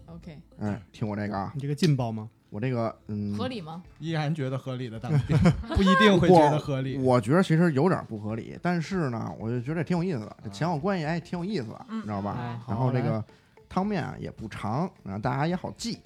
[0.06, 2.28] ，OK，嗯，听我这个啊，你这个劲爆吗？
[2.50, 3.82] 我这个嗯，合理吗？
[3.98, 5.36] 依然觉得合理的当兵，
[5.74, 6.96] 不一定会觉得合理。
[6.98, 12.36] 我觉得其实有点不合理，但是呢，我就觉得挺有意思的，这前后关系哎挺有意思的，嗯你知道吧？
[12.38, 13.22] 哎然后这个
[13.68, 15.98] 汤面啊也不长，然后大家也好记。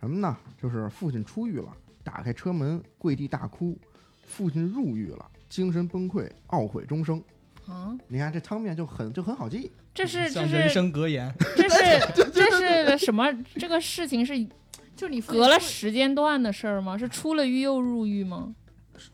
[0.00, 0.36] 什么呢？
[0.56, 1.72] 就是父亲出狱了，
[2.04, 3.76] 打开车门跪地大哭，
[4.24, 7.20] 父亲入狱了，精神崩溃，懊悔终生。
[7.68, 13.26] 啊，你看这汤面就很就很好记，这是这像人是生格言， 这是这是什么？
[13.56, 14.42] 这个事情是
[14.96, 16.96] 就是你隔了时间段的事儿吗？
[16.96, 18.54] 是出了狱又入狱吗？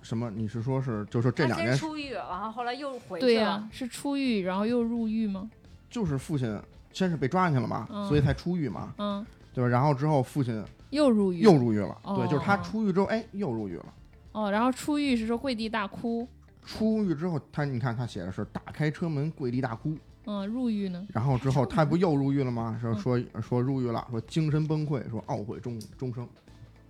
[0.02, 0.30] 什么？
[0.30, 3.68] 你是说是就说这她两件事，出狱，然后后来又回去对呀、了。
[3.70, 5.50] 是出狱然后又入狱吗？
[5.90, 6.58] 就是父亲
[6.92, 9.68] 先是被抓进去了嘛，嗯所以才出狱嘛，嗯，对吧？
[9.68, 13.86] 然后之后父亲又入狱，又入狱了，哦对，就是他出狱之后，哎，又入狱了。
[14.32, 16.26] 哦，然后出狱是说跪地大哭，
[16.64, 19.96] 出狱之后，他你看他写的是打开车门跪地大哭，
[20.26, 21.06] 嗯，入狱呢？
[21.12, 22.78] 然后之后他不又入狱了吗？
[22.82, 26.26] 说嗯说说入狱了，说精神崩溃，说懊悔终终生。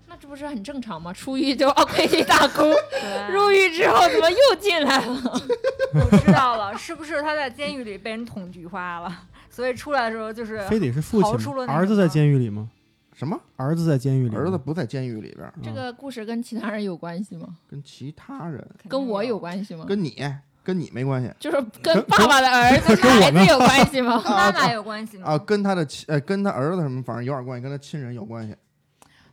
[0.06, 1.12] 那这不是很正常吗？
[1.12, 2.62] 出狱就哦跪地大哭，
[3.32, 5.20] 入狱之后怎么又进来了？
[5.94, 11.38] 我知道了，是不是他在监狱里被人捅菊花了，所以出来的时候就是非得是父亲吗？
[11.38, 12.70] 出了儿子在监狱里吗？
[13.14, 13.40] 什么？
[13.56, 17.56] 儿子在监狱里，儿子不在监狱里边，这个故事跟其他人有关系吗？
[17.68, 19.84] 跟其他人，跟我有关系吗？
[19.86, 20.16] 跟你
[20.62, 24.20] 跟你没关系就是跟爸爸的儿子孩子有关系吗？
[24.24, 25.28] 跟妈妈有关系吗？
[25.28, 28.56] 啊，跟他的亲呃跟他儿子什么，反正有点关系，跟他亲人有关系，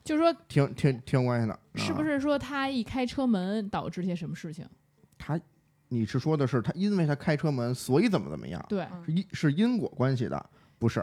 [0.03, 1.53] 就是说，挺挺挺有关系的。
[1.53, 1.59] 啊？
[1.75, 4.65] 是不是说他一开车门导致些什么事情？
[5.17, 5.39] 他，
[5.87, 8.63] 你是说的是他因为他开车门，所以怎么怎么样？
[8.67, 10.45] 对，嗯是因是因果关系的，
[10.77, 11.01] 不是，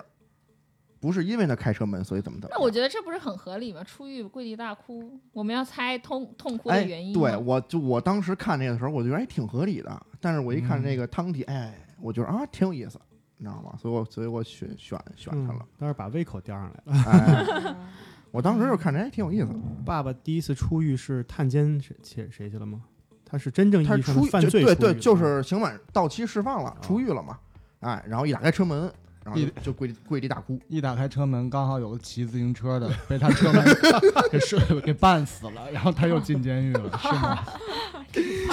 [1.01, 2.57] 不是因为他开车门，所以怎么怎么。
[2.57, 3.83] 那我觉得这不是很合理吗？
[3.85, 7.21] 出狱跪地大哭，我们要猜痛痛哭的哎原因，吗。
[7.31, 12.99] 对，我就我当时看那个的时候，我觉得哎挺合理的，但是我一看那个汤底，哎，我觉得啊挺有意思，
[13.37, 13.75] 你知道吗？
[13.81, 17.03] 所以我所以我选选选他了嗯。，但是把胃口吊上来了。
[17.07, 17.77] 哎，
[18.31, 19.49] 我当时就看着哎挺有意思。
[19.85, 22.83] 爸爸第一次出狱是探监谁谁谁去了吗？
[23.25, 27.39] 他是真正意他义上犯罪出狱就对对，就是刑满到期释放了，出狱了嘛。
[27.81, 28.91] 哎，然后一打开车门，
[29.29, 30.59] 然后就一就跪地跪地大哭。
[30.69, 33.63] 一打开车门，刚好有个骑自行车的被他车门
[34.33, 37.39] 给射给绊死了，然后他又进监狱了，是吗？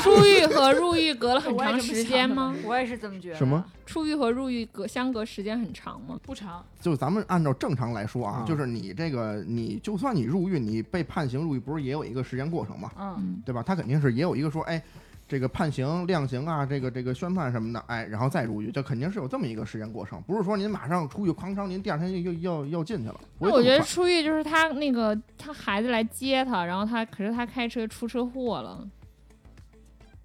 [0.04, 2.54] 出狱和入狱隔了很长时间吗？
[2.66, 3.36] 我也是这么觉得。
[3.38, 3.64] 什么？
[3.86, 6.20] 出狱和入狱隔相隔时间很长吗？
[6.24, 12.92] 不长，就咱们按照正常来说啊，嗯就是你这个你就算你入狱，你被判刑入狱，不是也有一个时间过程吗？
[13.00, 13.64] 嗯，嗯，对吧？
[13.64, 14.82] 他肯定是也有一个说，哎，
[15.28, 23.20] 这个判刑、量刑啊，这个这个宣判什么的，哎，然后再入狱，这肯定是有这么一个时间过程，不是说您马上出去哐当，您第二天就又又又进去了。
[23.40, 28.88] 我觉得出狱就是他那个他孩子来接他，然后他可是他开车出车祸了，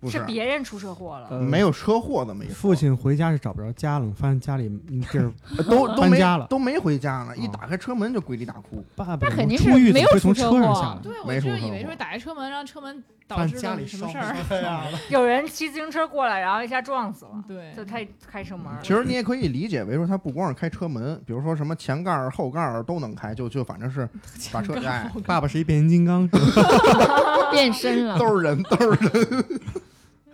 [0.00, 1.28] 不是是别人出车祸了。
[1.30, 5.32] 呃没有车祸这么一说父亲回家是找不着家了，发现家里嗯地儿
[5.64, 8.84] 都都没搬家了都没回家呢，一哦打开车门就跪地大哭。
[8.96, 11.00] 爸爸那肯定是出狱没有从出车上下来？
[11.02, 14.86] 对，我就以为说打开车门，让车门导发致家里烧了什么事儿。
[15.08, 18.66] 有人骑自行车过来，然后一下撞死了，对，就他开车门。
[18.82, 24.08] 其实你也可以理解为说，他不光是开车门，比如说什么前盖儿、后盖儿都能开，就就反正是
[24.52, 27.50] 把车哎，爸爸是一变形金刚，是吧？
[27.52, 28.18] 变身了。
[28.18, 29.44] 都是人，都是人，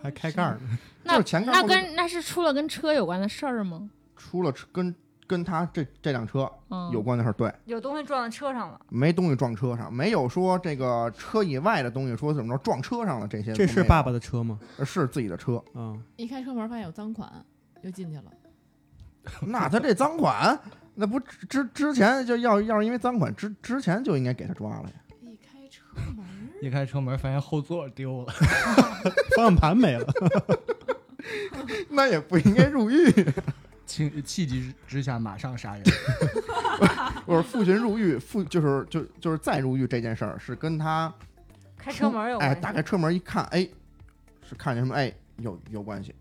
[0.01, 0.77] 还开盖儿呢。
[1.03, 3.89] 那就前盖那后盖儿跟那是出了跟车有关的事儿吗？
[4.15, 4.93] 出了车跟
[5.27, 14.57] 跟他这这辆车嗯，有关的事儿，对，有东西撞在车上了，没东西撞车上，没有说这个车以外的东西说怎么着撞车上了这些，这是爸爸的车吗？
[14.85, 17.29] 是自己的车，嗯，一开车门发现有赃款，
[17.81, 18.23] 又进去了。
[19.45, 20.57] 那他这赃款，
[20.95, 24.95] 那不之之之前就要要是因为赃款之之前就应该给他抓了呀。
[25.21, 25.83] 一开车
[26.15, 26.25] 门，
[26.61, 28.33] 一开车门发现后座丢了，
[29.35, 30.07] 方向盘没了。
[31.91, 33.11] 那也不应该入狱。
[33.87, 35.83] 情气急之下马上杀人。
[37.25, 41.11] 我说父亲入狱，父就是就就是再入狱这件事儿是跟他
[41.77, 42.61] 开车门有关哎系。
[42.61, 43.67] 打开车门一看，哎，
[44.47, 46.13] 是看见什么哎有有关系。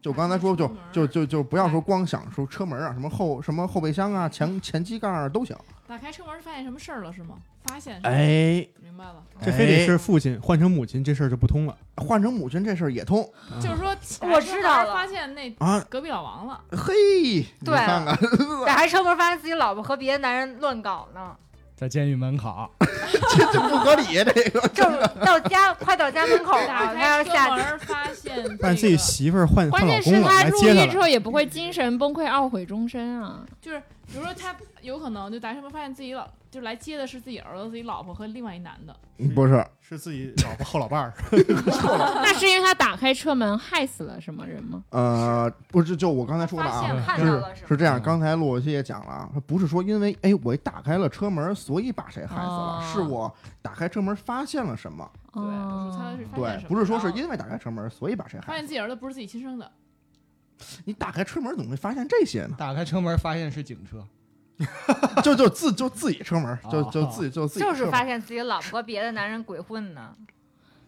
[0.00, 5.56] 就刚才说，就就就就不要说光想说车门啊，什么后什么后备箱啊、前前机盖儿啊都行。
[5.86, 7.38] 打开车门发现什么事儿了是吗？
[7.64, 9.86] 发现，哎，明白了，这非得哎。
[9.86, 11.76] 是父亲换成母亲，这事儿就不通了。
[11.96, 13.22] 换成母亲这事儿也通。
[13.50, 13.60] 啊。
[13.60, 13.94] 就是说
[14.28, 14.92] 我知道了。
[14.92, 15.84] 发现那啊。
[15.88, 16.94] 隔壁老王了，嘿，
[17.36, 18.18] 你对看看，
[18.66, 21.34] 打开车门发现自己老婆和别的男人乱搞呢，
[21.74, 24.68] 在监狱门口， 这这不合理，这个？
[24.68, 24.92] 正
[25.24, 27.62] 到家快到家门口打了，他要下去。
[27.62, 30.84] 门发现但自己媳妇儿换关换老公了，键是他。
[30.84, 33.44] 入狱之后也不会精神崩溃、懊悔终身啊。
[33.60, 38.94] 就是比如说他有可能就打开车门发现自己老就来接的是自己儿子、自己老婆和另外一男的，
[39.34, 41.12] 不是是自己老婆后老伴儿，
[42.22, 44.84] 那是因为他打开车门害死了什么人吗？
[44.90, 47.68] 呃，不是，就我刚才说的啊，发现看是到了是吗？
[47.68, 47.98] 是这样。
[47.98, 58.54] 嗯刚才洛西也讲了啊，他不是说因为哎我打开了车门，所以把谁害死了，哦是我打开车门发现了什么，对，是发现对什，么不是说是然后因为打开车门所以把谁发害死发。
[58.56, 59.70] 现自己儿子不是自己亲生的，
[60.84, 62.54] 你打开车门怎么会发现这些呢？
[62.58, 64.04] 打开车门发现是警车，
[65.22, 70.14] 就就自就自己车门，就就哦自己就自己就是发现自己老婆和别的男人鬼混呢。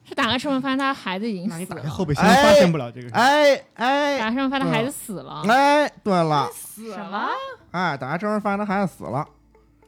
[0.09, 3.15] 是打开车门发现他孩子已经那你死了，打开后备箱发现不了这个事。
[3.15, 5.43] 哎哎打开车门发现他孩子死了。
[5.49, 7.29] 哎，对了，死什么了，？
[7.73, 9.27] 哎，打开车门发现他孩子死了，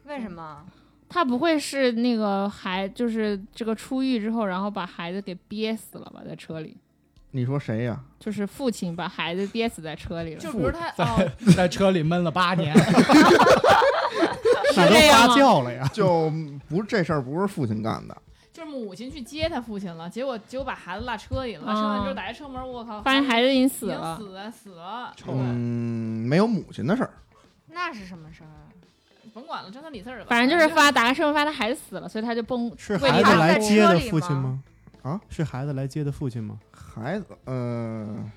[0.06, 0.64] 为什么？
[1.08, 6.76] 他不会是那个孩，就是这个出狱之后，然后把孩子给憋死了吧，在车里？
[7.30, 8.00] 你说谁呀？
[8.18, 10.40] 就是父亲把孩子憋死在车里了。
[10.40, 12.74] 就不是他哦， 在车里闷了八年。
[14.76, 15.88] 那都发这样吗酵了呀。
[15.92, 16.32] 就
[16.68, 18.16] 不这事儿不是父亲干的，
[18.52, 24.16] 就是母亲去接他父亲了，结果结果把孩子落车里了，落车完之后打开车门，我靠，发现孩子已经已死了。
[24.16, 27.10] 死了死了，臭对嗯，没有母亲的事儿。
[27.70, 28.70] 那是什么事儿啊？
[29.34, 32.72] 甭管了，张三李四儿吧，反正就是发打开车门，发现他孩子死了，所以他就崩。
[32.76, 34.60] 是为孩子来在接的车里吗父亲吗？
[35.08, 36.58] 啊，是孩子来接的父亲吗？
[36.70, 38.30] 孩子，呃，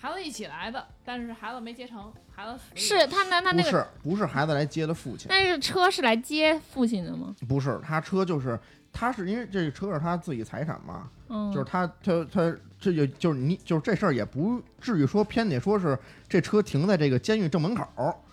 [0.00, 3.00] 孩子一起来的，但是孩子没接成，孩子死了。
[3.00, 7.36] 是他那他不那个，是，不是孩子来接的父亲，但是车是来接父亲的吗？
[7.46, 8.58] 不是，他车就是
[8.90, 17.86] 他是因为这个车是他自己财产嘛，嗯，就是他他他这就就是你就是这事儿也不至于说偏得说是这车停在这个监狱正门口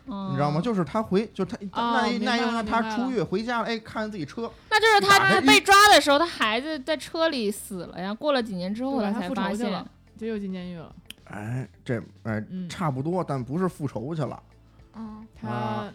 [0.06, 0.60] 你知道吗？
[0.60, 8.14] 就是他回就是他那那用了明白了他出狱回家了，哎，看见自己车，那就是他被抓的时候，他孩子在车里死了呀。
[8.14, 9.92] 过了几年之后，对他才发现复仇去了。
[10.18, 10.94] 就又进监狱了。
[11.26, 14.44] 哎，这哎嗯，差不多，但不是复仇去了。
[14.96, 15.94] 嗯，他啊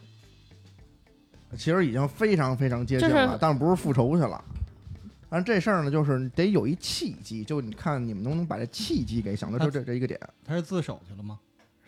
[1.57, 4.43] 其实已经非常非常接近了，但不是复仇去了。
[5.31, 10.19] 但这事儿呢，就是得有一契机，就你看你们能不能把这契机给想到，就这这一个点。
[10.45, 11.39] 他是自首去了吗？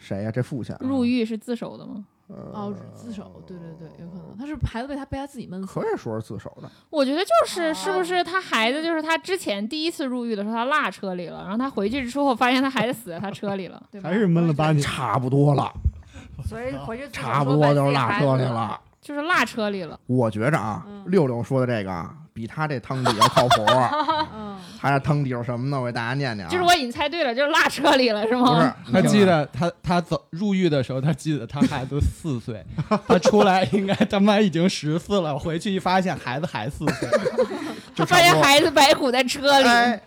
[0.00, 2.04] 谁呀、这父亲啊入狱是自首的吗？
[2.28, 5.80] 呃哦自首，对对对，有可能他是孩子被他被他自己闷死可。
[5.82, 6.70] 以说是自首的。
[6.88, 13.82] 我觉得就是哦是不是他孩子就是他之前第一次入狱的时候他落车里了，然后他回去之后发现他孩子死在他车里了。
[13.90, 14.80] 对吧还是闷了八年？
[14.80, 15.72] 差不多了，
[16.46, 18.80] 所以回去差不多就是落自己孩子车里了。
[19.00, 23.62] 就是落车里了，我觉着啊，嗯六六说的这个啊，比他这汤底要靠谱。
[24.34, 25.78] 嗯，他这汤底是什么呢？
[25.78, 26.50] 我给大家念念啊。
[26.50, 32.64] 就是我已经猜对了，就是落车里了，是吗不是？， 他记得他他走入狱的时候，他记得他孩子四岁，
[33.06, 37.08] 他出来应该他妈已经十四了，回去一发现孩子还四岁，
[37.94, 40.00] 他发现孩子白骨在车里，哎，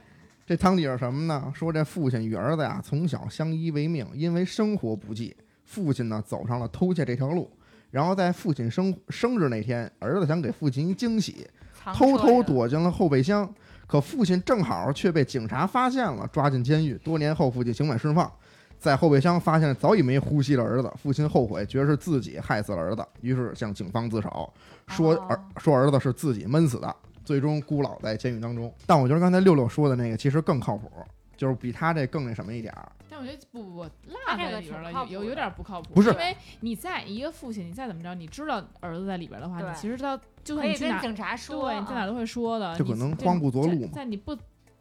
[0.48, 1.54] 这汤底是什么呢？
[1.54, 7.48] 说这父亲与儿子呀从小相依为命，因为生活不济，父亲呢走上了偷窃这条路。
[7.92, 11.53] 然后在父亲生生日那天，儿子想给父亲一惊喜，藏
[11.94, 13.50] 偷偷躲进了后备箱。
[13.86, 16.94] 可父亲正好却被警察发现了，抓进监狱。
[17.04, 18.32] 多年后，父亲刑满释放，
[18.80, 20.92] 在后备箱发现早已没呼吸的儿子。
[20.96, 24.52] 父亲后悔，觉得是自己害死了儿子，于是向警方自首，
[24.88, 28.74] 说哦儿说儿子是自己闷死的，最终孤老在监狱当中。
[28.88, 30.90] 但我觉得刚才六六说的那个其实更靠谱，
[31.38, 32.90] 就是比他这更那什么一点儿。
[33.14, 35.94] 但我觉得不不不，落他这个在里边了，有有有点不靠谱。
[35.94, 42.76] 不是因为你在一个父亲，你再怎么着，你知道儿子在里边的话，你其实知道就算警察说，对，你在哪都会说的。
[42.76, 44.36] 就可你在能慌不择路嘛在在你不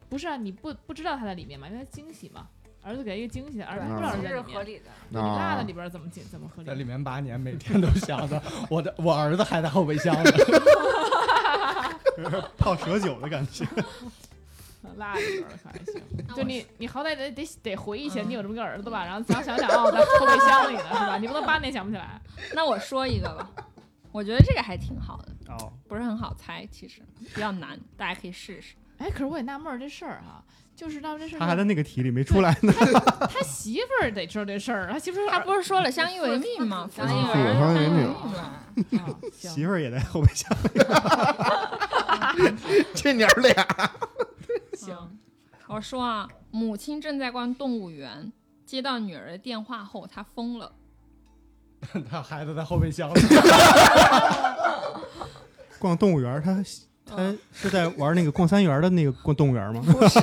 [0.09, 2.47] 不是啊，你不不知道他在里面嘛，因为他惊喜嘛，
[2.81, 4.55] 儿子给他一个惊喜，儿子对不知道在里面。
[4.55, 4.85] 合理的。
[5.11, 6.67] 对你落啊在里边怎么进怎么合理？
[6.67, 10.31] 在里面八年，每天都想着我的我儿子还在后备箱呢。
[12.57, 13.65] 泡蛇酒的感觉。
[14.97, 16.01] 落里边了可还行。
[16.35, 21.17] 就你你好歹得得得回忆起来，嗯你有这么个儿子吧，然后想想想哦，在后备箱里呢是吧？
[21.17, 22.19] 你不能八年想不起来。
[22.53, 23.49] 那我说一个吧，
[24.11, 27.01] 我觉得这个还挺好的，哦，不是很好猜，其实
[27.33, 28.75] 比较难，大家可以试试。
[28.97, 30.41] 哎，可是我也纳闷儿这事儿哈，
[30.75, 31.39] 就是纳闷这事儿。
[31.39, 32.71] 他还在那个题里没出来呢。
[33.29, 36.87] 他媳妇儿得知道这事儿，他媳妇儿他不是说了相依为命吗？
[36.95, 38.15] 相依为命相依为命
[39.33, 40.69] 媳，妇儿也在后备箱里。
[42.95, 43.67] 这娘俩，
[44.85, 45.19] 行，
[45.67, 48.31] 我说啊，母亲正在逛动物园，
[48.65, 50.71] 接到女儿的电话后，她疯了。
[52.09, 53.21] 他孩子在后备箱里，
[55.77, 56.63] 逛动物园儿，他
[57.05, 59.83] 他是在玩那个逛三园的那个逛动物园吗？
[59.91, 60.19] 不是。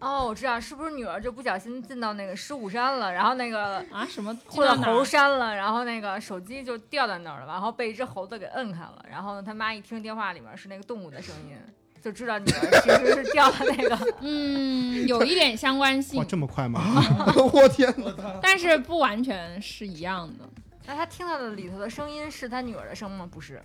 [0.00, 4.36] 哦，我知道，是不是女儿就不小心进到那个狮虎山了，然后那个啊，什么？
[4.46, 11.56] 或者进到猴山了，然后那个手机就掉在那儿了，然后被一只猴子给摁开了，然后呢，他妈一听电话里面是那个动物的声音，
[12.04, 13.98] 就知道女儿其实是掉了那个。
[14.20, 16.82] 嗯，有一点相关性哇，，这么快吗？
[17.50, 18.14] 我天哪！
[18.42, 20.44] 但是不完全是一样的。
[20.84, 23.26] 那他听到的里头的声音是他女儿的声吗？
[23.32, 23.62] 不是，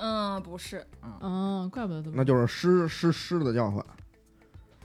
[0.00, 0.82] 嗯，不是，
[1.20, 3.84] 嗯，怪不得这么那就是狮狮狮子的叫唤。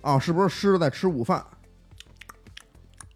[0.02, 1.42] 啊，是不是狮子在吃午饭，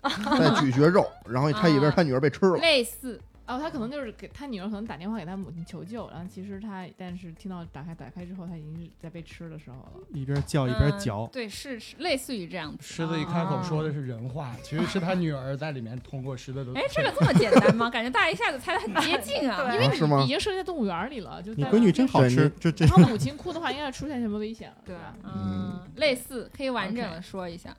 [0.01, 2.55] 在咀嚼肉，然后他以为他女儿被吃了。
[2.59, 9.91] 类似，哦，他可能就是给他女儿可能打电话给他母亲求救，然后其实他但是听到打开打开之后，他已经是在被吃的时候了。
[10.13, 11.27] 一边叫一边嗯嚼。
[11.31, 12.83] 对，是是类似于这样子。
[12.83, 16.73] 狮子一开口说的是人话，其实是他女儿在里面通过狮子的。
[16.77, 17.89] 哎，这个这么简单吗？
[17.89, 19.71] 感觉大家一下子猜的很接近啊。
[19.73, 25.15] 因为你已经设在动物园里了，就在你闺女真好吃，这这然后母亲哭的话，应该是出现什么危险了，对吧？
[25.23, 27.73] 嗯，类似，可以完整的说一下。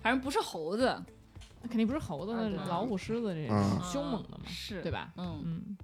[0.00, 1.04] 反正不是猴子，那
[1.66, 2.32] 肯定不是猴子，
[2.68, 4.90] 老虎、狮子这嗯种凶猛的嘛，是对？
[4.92, 5.12] 吧？
[5.16, 5.76] 嗯，嗯，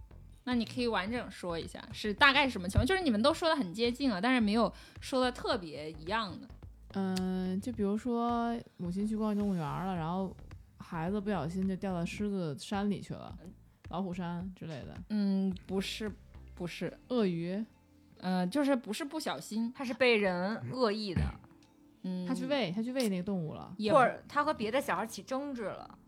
[0.45, 2.87] 那你可以完整说一下，是大概是什么情况？
[2.87, 6.49] 就是你们都说的很接近了，但是没有说的特别一样的。
[6.95, 10.35] 嗯，就比如说母亲去逛动物园了，然后
[10.78, 13.35] 孩子不小心就掉到狮子山里去了，
[13.89, 16.11] 老虎山之类的，嗯，不是，
[16.55, 17.64] 不是，鳄鱼，
[18.18, 21.22] 呃，就是不是不小心，他是被人恶意的，
[22.03, 23.73] 嗯，他去喂，他去喂那个动物了。
[23.77, 25.99] 也或者他和别的小孩起争执了。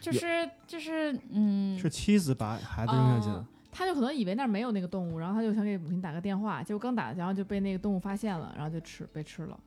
[0.00, 9.58] 就是就是嗯，是妻子把孩子扔下去的哦，他就可能以为那儿没有那个动物，然后他就想给母亲打个电话，结果刚打，然后就被那个动物发现了，然后就吃被吃了。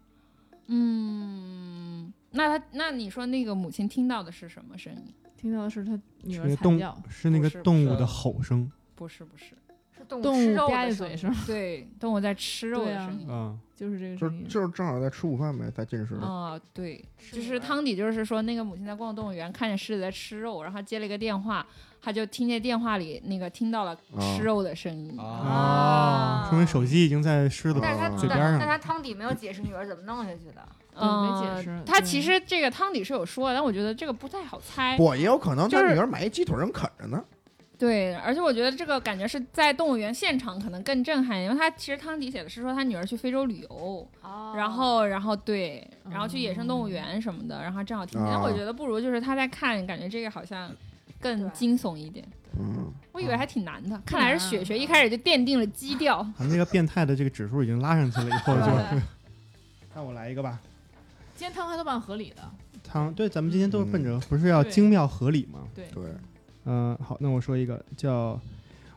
[0.68, 5.14] 嗯，那他那你说那个母亲听到的是什么声音？
[5.36, 9.56] 听到的是他女儿是那动惨叫，是那个动物的吼声不是不是，是
[10.10, 10.24] 动物
[10.68, 11.36] 吧的声音唧嘴是吗？
[11.46, 13.30] 对，动物在吃肉的声音。
[13.30, 14.48] 啊，就是这个就声音。
[14.48, 16.16] 就是正好在吃午饭呗，在进食。
[16.16, 21.66] 啊，对，就是汤底，就是说那个母亲在逛动物园，看见狮子在吃肉，然后接了一个电话，
[22.02, 25.18] 他就听见电话里那个听到了吃肉的声音。
[25.20, 30.68] 啊，啊说明手机已经在狮子但是他啊嘴边上但但他汤底没有解释女儿怎么弄下去的。
[31.02, 34.98] 嗯没嗯，解释他其实这个汤底是有说的，但我觉得这个不太好猜。
[34.98, 37.24] 不，也有可能就是他女儿买一鸡腿正啃着呢。
[37.80, 48.38] 对，而且我觉得这个感觉是在动物园现场可能更震撼，因为他其实汤底写的是说他女儿去非洲旅游，哦然后然后对，然后去野生动物哦园什么的，然后正好听见。
[48.38, 50.70] 我觉得不如就是他在看，感觉这个好像
[51.22, 52.28] 更惊悚一点。
[52.60, 56.18] 嗯，我以为还挺难的，看来是雪雪一开始就奠定了基调。
[56.18, 59.02] 啊，那个变态的这个指数已经拉上去了，以后就对
[59.96, 60.60] 那我来一个吧。
[61.34, 62.44] 今天汤还都蛮合理的。
[62.84, 65.62] 汤对，咱们今天都是奔着嗯不是要精妙合理吗？
[65.74, 66.04] 对，对，
[66.66, 68.40] 嗯、好，那我说一个叫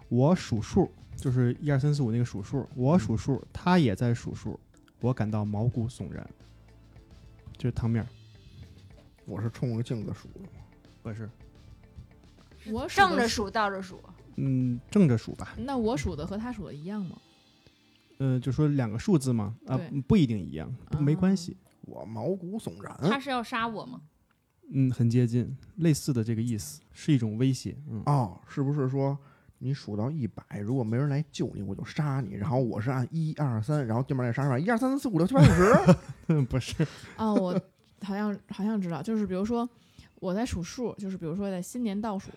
[0.09, 4.59] 我数数，就是一二三四五那个数数，我数数，他也在数数，
[5.01, 6.29] 我感到毛骨悚然。
[7.57, 8.07] 这是汤面，
[9.25, 10.49] 我是冲着镜子数的。
[11.03, 11.31] 不是，
[12.67, 14.01] 我数的是，正着数倒着数，
[14.37, 15.55] 嗯，正着数吧。
[15.59, 17.17] 那我数的和他数的一样吗？
[18.19, 21.57] 呃，就说两个数字嘛，啊、对不一定一样，没关系。
[21.83, 22.97] 我毛骨悚然。
[23.03, 24.01] 他是要杀我吗？
[24.75, 27.77] 嗯，很接近，类似的这个意思，是一种威胁。
[27.89, 29.17] 嗯，哦，是不是说
[29.59, 32.35] 你数到一百，如果没人来救你，我就杀你？
[32.35, 36.43] 然后我是按一二三，然后对面也杀上一二三四五六七八九十。
[36.49, 37.61] 不是，哦，我
[38.01, 39.69] 好像好像知道，就是比如说
[40.17, 42.31] 我在数数，就是比如说在新年倒数，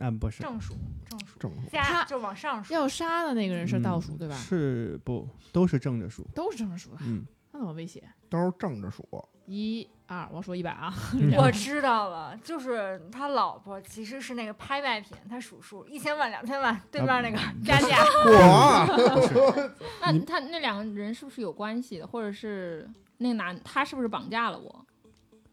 [0.00, 0.74] 嗯，不是，正数
[1.08, 2.74] 正数正数加他就往上数。
[2.74, 4.36] 要杀的那个人是倒数，嗯对吧？
[4.36, 6.26] 是不都是正着数？
[6.34, 7.24] 都是正着数的，嗯，
[7.54, 8.02] 那怎么威胁？
[8.28, 9.06] 都是正着数。
[9.46, 10.92] 一二，我数一百啊，
[11.38, 17.98] 我知道了，就是他老婆其实是那个拍卖品，他数数一千万、两千万，对面那个加价。
[18.26, 19.70] 我
[20.02, 24.84] 那他那两个人是不是有关系的，或者是那个男他是不是绑架了我？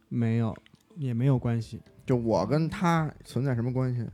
[0.10, 0.58] 没有，
[0.96, 4.10] 也没有关系，就我跟他存在什么关系？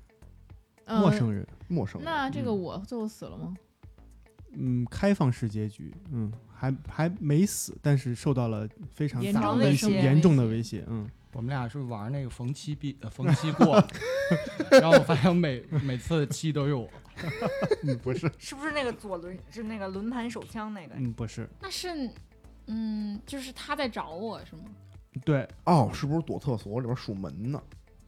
[0.83, 1.47] 呃陌生人。
[1.69, 2.05] 陌生人。
[2.05, 3.55] 那这个我最后死了吗？
[4.59, 13.75] 嗯，开放式结局，嗯，还还没死，但是受到了非常严大的威重的威胁胁严重的威胁，嗯，我们俩是玩那个逢七必呃逢七过，
[14.71, 16.89] 然后我发现每每次七都有我。
[17.83, 20.93] 嗯，不是， 是不是那个左轮是那个轮盘手枪那个？
[20.95, 22.09] 嗯，不是，那是，
[22.67, 24.63] 嗯，就是他在找我是吗？
[25.25, 27.59] 对，哦，是不是躲厕所里边数门呢？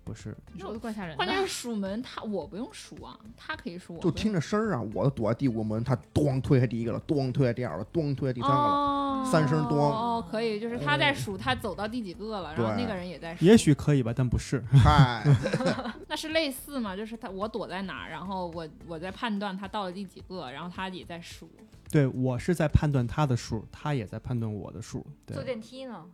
[0.09, 1.15] 不是，你说的怪吓人。
[1.15, 4.01] 关键是数门，他我不用数啊，他可以数我。
[4.01, 8.61] 就听着声儿啊，我躲在第五个门，他咣推开第一个了，咣推开第二个了，咣推开第三个了。
[8.61, 13.45] 哦，三声咣哦，可以，就是他在数他走到第几个了，然后那个人也在数。
[13.45, 15.23] 也许可以吧，但不是，嗨，
[16.09, 16.95] 那是类似嘛？
[16.95, 21.47] 就是他我躲在哪儿，然后我我在判断他到了第几个，然后他也在数。
[21.91, 26.05] 对我是在判断他的数，他也在判断我的数，对坐，电梯呢？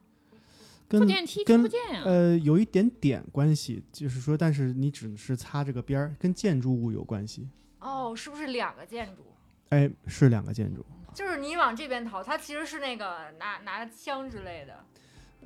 [0.88, 9.23] 跟坐电梯跟听不见呀、呃有一点点关系，就是说，但是你只是擦这个边儿，跟建筑物有关系，哦，是不是两个建筑？
[9.69, 14.77] 哎，是两个建筑，就是你往这边逃，他其实是那个拿拿枪之类的。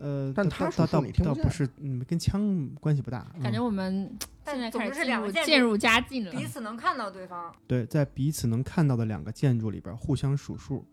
[0.01, 6.31] 呃，但他倒倒你听不见倒不是，嗯，跟枪关系不大，感觉嗯我们但现在开总是始进入两个建筑渐入佳境了。
[6.31, 10.85] 彼此能看到对方，对，在彼此能看到的两个建筑里边互相数数，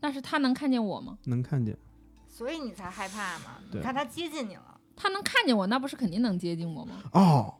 [0.00, 1.18] 但是他能看见我吗？
[1.24, 1.76] 能看见。
[2.36, 3.56] 所以你才害怕嘛。
[3.72, 6.96] 你看他接近你了，他能看见我，那不是肯定能接近我吗？
[7.12, 7.54] 哦，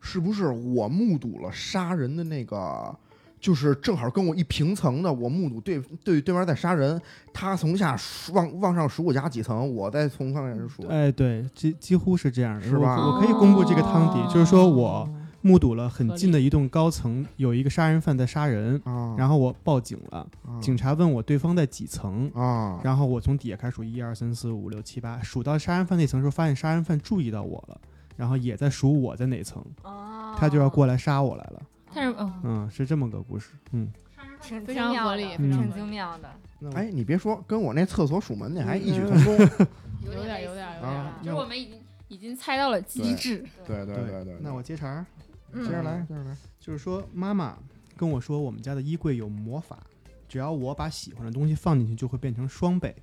[0.00, 2.92] 是不是我目睹了杀人的那个？
[3.38, 7.00] 就是正好跟我一平层的，我目睹对对对面在杀人，
[7.32, 10.84] 他从下数往往上数我家几层，我再从上面数。
[10.88, 15.15] 哎，对，几几乎是这样的，是吧我我可以公布这个汤底，就是说我哦
[15.46, 20.58] 目睹了很近的一栋高层有一个杀人犯在杀人，啊，然后我报警了，啊。
[20.60, 27.80] 警察问我对方在几层，啊，然后我从底下开始数一二三四五六七八，数到杀人犯那层的时候，发现杀人犯注意到我了，
[28.16, 31.62] 然后也在数我在哪层，哦，他就要过来杀我来了。
[31.94, 33.52] 但是嗯，嗯，是这么个故事。
[33.70, 33.88] 嗯，
[34.42, 36.28] 挺非精妙的常合理非常挺精妙的。
[36.74, 39.66] 哎，你别说，跟我那厕所数门那还异曲嗯同工。
[40.02, 40.82] 有点有点有点。
[40.82, 43.44] 啊就是我们已经已经猜到了机制。
[43.66, 45.04] 对对对对，那我接茬
[45.64, 46.36] 接着来，接着来。
[46.58, 47.56] 就是说妈妈
[47.96, 49.78] 跟我说我们家的衣柜有魔法，
[50.28, 52.94] 只要我把喜欢的东西放进去，就会变成双倍。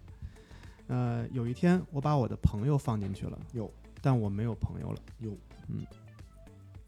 [0.87, 5.31] 呃，有一天我把我的朋友放进去了，有，但我没有朋友了，有，
[5.69, 5.85] 嗯，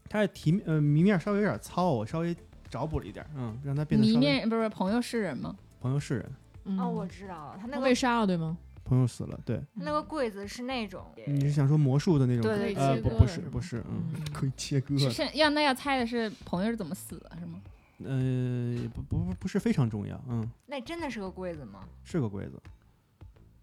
[0.08, 2.36] 它的题呃谜面稍微有点糙，我稍微
[2.68, 5.56] 找补了一点，嗯，让它变得谜面不是朋友是人吗？
[5.80, 6.32] 朋友是人，
[6.64, 8.56] 嗯哦，我知道了，他那个被杀了，对吗？
[8.86, 12.42] 朋友死了，对，那个柜子是那种，你是想说魔术的那种？
[12.42, 17.60] 对对呃，不不是不是，嗯，可以切割是是要那要猜的是朋友是怎么死的，是吗？
[18.04, 21.80] 呃，不不不不是非常重要，嗯，那真的是个柜子吗？
[22.04, 22.62] 是个柜子，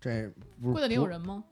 [0.01, 0.29] 这
[0.61, 1.43] 柜子里有人吗？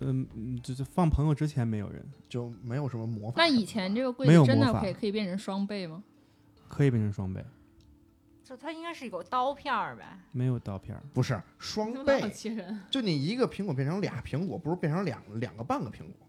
[0.00, 3.34] 嗯嗯，就是放朋友之前没有人，就没有什么魔法。
[3.36, 6.02] 那以前这个柜子真的可以可以变成双倍吗？
[6.68, 7.44] 可以变成双倍，
[8.50, 10.04] 就它应该是有刀片儿呗。
[10.32, 12.80] 没有刀片儿，不是双倍，切人？
[12.90, 16.26] 就你一个苹果变成俩苹果，不是变成两两个半个苹果。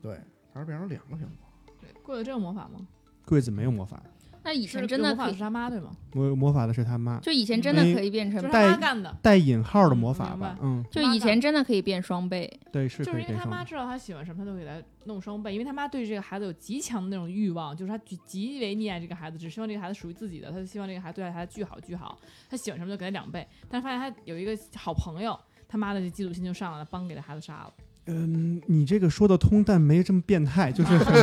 [0.00, 0.20] 对，
[0.54, 1.74] 它是变成两个苹果。
[1.80, 2.86] 对柜子这有魔法吗？
[3.24, 4.00] 柜子没有魔法，
[4.46, 5.90] 那以前真的可以有魔法是，他妈对吗？
[6.12, 12.48] 魔魔法的是他妈，就以前真的可以变成就是，他带妈干的，带引号的嗯魔法吧嗯，就以前真的可以变双倍。
[12.72, 13.44] 对，是就是因为他。
[13.44, 22.16] 妈知道他喜欢什么，他都给他弄双倍，因为他妈对这个孩子有极强的那种欲望，就是他极极为溺爱这个孩子，只希望这个孩子属于自己的，他就希望这个孩子对待孩子巨好巨好，
[22.48, 25.36] 他喜欢什么就给他两倍，但是发现他有一个好朋友，
[25.66, 27.72] 他妈的这嫉妒心就上来了，帮给他孩子杀了。
[28.08, 31.14] 嗯，你这个说得通，但没这么变态，就是 很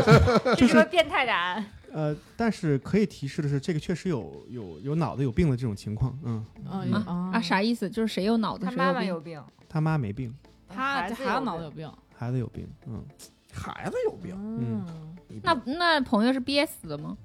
[0.58, 1.66] 就是这是个变态答案。
[1.94, 7.90] 呃，但是可以提示的是，这个确实有有有脑子有病的这种情况，嗯，嗯啊啊啊，啥意思？
[7.90, 10.34] 就是谁有脑子他妈谁有病妈有病，他妈没病，
[10.68, 11.92] 他这孩子脑子有病。
[12.16, 13.04] 孩子有病，嗯
[13.52, 14.86] 孩子有病，嗯，
[15.44, 17.18] 那那朋友是憋死的吗？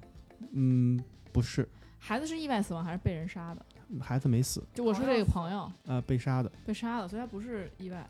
[0.51, 1.01] 嗯，
[1.31, 1.67] 不是，
[1.97, 3.65] 孩子是意外死亡还是被人杀的？
[3.99, 8.07] 孩子没死，就我说这个朋友呃，被杀的，被杀的，所以他不是意外。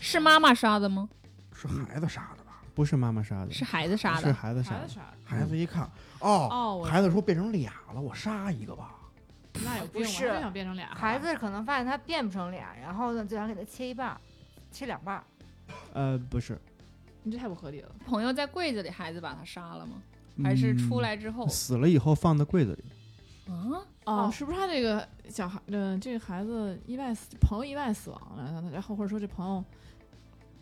[0.00, 1.08] 是妈妈杀的吗？
[1.52, 2.47] 是孩子杀的吧？
[2.78, 4.32] 不是妈妈杀的，是孩子杀是的。
[4.32, 5.16] 孩子杀的孩子，杀的。
[5.24, 5.82] 孩子一看，
[6.20, 8.94] 哦，哦，孩子说变成俩了，我杀一个吧。
[9.64, 11.18] 那有病，不是想变成俩孩。
[11.18, 14.16] 子可能发现他变不成俩，然后呢就想给他切一半，
[14.70, 15.20] 切两半。
[15.92, 16.56] 呃，不是，
[17.24, 17.90] 你这太不合理了。
[18.06, 19.94] 朋友在柜子里，孩子把他杀了吗？
[20.44, 21.48] 还是出嗯来之后？
[21.48, 29.64] 死了以后放在柜子里，啊，哦，哦是不是他这个小孩，呃，这个孩子意外死，朋友意外死亡了，然后或者说这朋友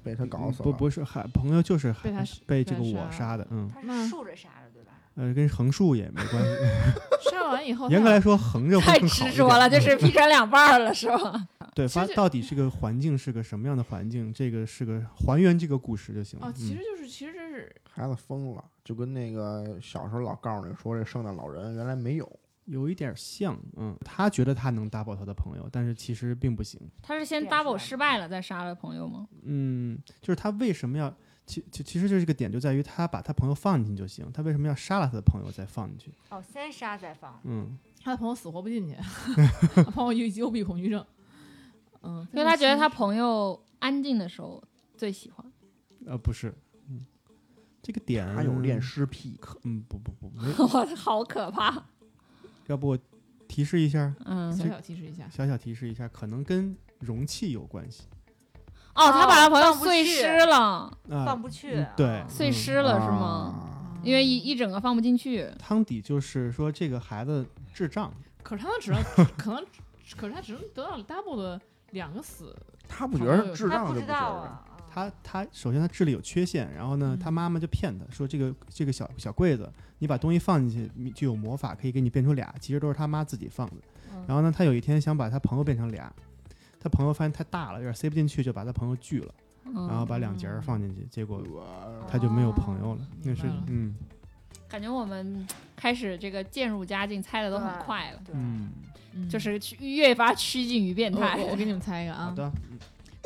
[0.06, 0.62] 被他搞死了。
[0.62, 4.92] 不不是还朋友就是孩被他被这个我杀的，嗯，他是竖着杀的，对吧？
[5.16, 6.50] 呃，跟横竖也没关系，
[7.30, 11.48] 杀完以后，严格来说横着会太执着了，就是劈成两半了，是吧？
[11.74, 16.46] 对，发到底是个环境是个什么样的环境，这个是个还原这个故事就行了。
[16.46, 22.30] 哦，其嗯实就是其实这是孩子疯了，就跟那个小时候老告诉你说这圣诞老人原来没有。
[22.66, 26.80] 有一点像，嗯，他觉得他能 double 他的朋友，但是其实并不行。
[27.02, 29.26] 他是先 double 失败了，再杀了朋友吗？
[29.42, 31.12] 嗯，就是他为什么要，
[31.46, 36.12] 其其其实就这个点就在于他把他朋友放进去就行，他为什么要杀了他的朋友再放进去？
[36.30, 37.40] 哦，先杀再放。
[37.44, 38.96] 嗯，他的朋友死活不进去，
[39.76, 41.04] 他朋友有幽闭恐惧症。
[42.02, 44.62] 嗯，因为他觉得他朋友安静的时候
[44.96, 45.52] 最喜欢。
[46.06, 46.54] 呃，不是，
[46.88, 47.04] 嗯，
[47.82, 51.84] 这个点他有恋尸癖，可，嗯，不不不，没， 我好可怕。
[52.66, 52.98] 要不我
[53.48, 58.04] 提示一下，嗯，小小提示一下，小小提示一下，可能跟容器有关系
[58.94, 60.56] 哦，他把他朋友碎尸了，
[61.10, 61.24] 啊。
[61.26, 63.72] 放不去嗯对啊，碎嗯尸了是吗？
[63.72, 65.50] 啊因为一一整个放不进去。
[65.58, 67.44] 汤底就是说这个孩子
[67.74, 68.12] 智障，
[68.42, 69.02] 可是他能只能
[69.36, 69.66] 可能，
[70.16, 71.60] 可是他只能得到 double 的
[71.90, 72.54] 两个死。
[72.88, 74.58] 他不觉得智他不知障就不觉得。
[74.96, 83.76] 他他首先他智力有缺陷，然后呢，嗯他妈妈就骗他说这个这个小小柜子，你把东西放进去就有魔法，可以给你变出俩，其实都是他妈自己放的。
[84.14, 86.10] 嗯然后呢，他有一天想把他朋友变成俩，
[86.80, 89.34] 他朋友发现太大了，有点塞不进去，就把他朋友锯了，
[89.66, 91.44] 嗯，然后把两节儿放进去，结果
[92.10, 93.02] 他就没有朋友了。
[93.02, 93.94] 哦那是嗯
[94.66, 98.70] 感觉我们开始这个渐入佳境，猜的都很快了，嗯，
[99.12, 101.36] 嗯就是越发趋近于变态。
[101.38, 102.50] 我我给你们猜一个啊，好的，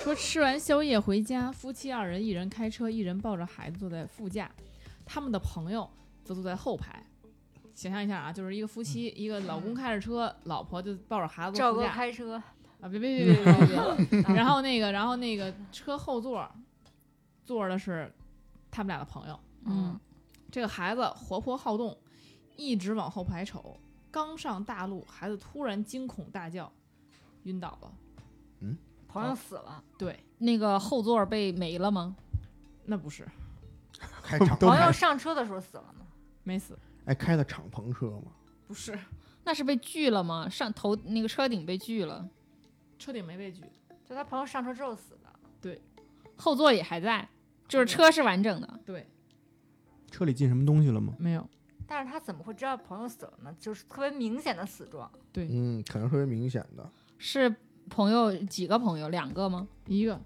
[0.03, 4.51] 说吃完宵夜回家，夫妻二人，一人开车，一人抱着孩子坐在副驾，
[5.05, 5.89] 他们的朋友
[6.25, 7.05] 则坐在后排。
[7.75, 12.43] 想象一下啊，就是一个夫妻，一个老公开着车，老婆就抱着孩子赵哥坐副驾开车，
[12.81, 13.67] 啊，别别别别别
[14.07, 16.51] 别 别，然后那个，然后那个车后座
[17.45, 18.11] 坐着的是
[18.71, 20.01] 他们俩的朋友，嗯，
[20.51, 21.97] 这个孩子活泼好动，
[22.57, 23.79] 一直往后排瞅，
[24.11, 26.73] 刚上大路，孩子突然惊恐大叫，
[27.43, 27.93] 晕倒了。
[29.13, 32.15] 朋友死了，对，那个后座被没了吗？
[32.85, 33.27] 那不是
[34.23, 36.07] 开敞朋友开上车的时候死了吗？
[36.45, 38.33] 没死，哎开的敞篷车吗，
[38.67, 38.99] 不是
[39.45, 40.49] 那是被锯了吗？
[40.49, 42.29] 上头那个车顶被锯了，
[42.99, 43.63] 车顶没被锯，
[44.05, 45.31] 就他朋友上车之后死的。
[45.61, 45.81] 对
[46.37, 47.29] 后座也还在，
[47.69, 48.81] 就是车是完整的。
[48.87, 49.07] 对，
[50.11, 51.15] 车里进什么东西了吗？
[51.19, 51.47] 没有，
[51.87, 53.55] 但是他怎么会知道朋友死了呢？
[53.59, 55.11] 就是特别明显的死状。
[55.33, 56.91] 对嗯，可能特别明显的。
[57.19, 57.55] 是
[57.91, 59.09] 朋友几个朋友？
[59.11, 59.67] 两个吗？
[59.87, 60.19] 一个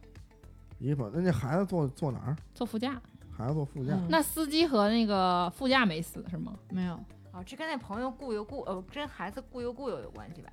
[0.78, 2.36] 一会儿那那孩子坐坐哪儿？
[2.54, 3.00] 坐副驾。
[3.36, 3.94] 孩子坐副驾。
[3.94, 6.54] 嗯那司机和那个副驾没死是吗？
[6.70, 6.94] 没有
[7.32, 10.52] 哦，这跟那朋友固有固呃，跟孩子固有固有有关系吧？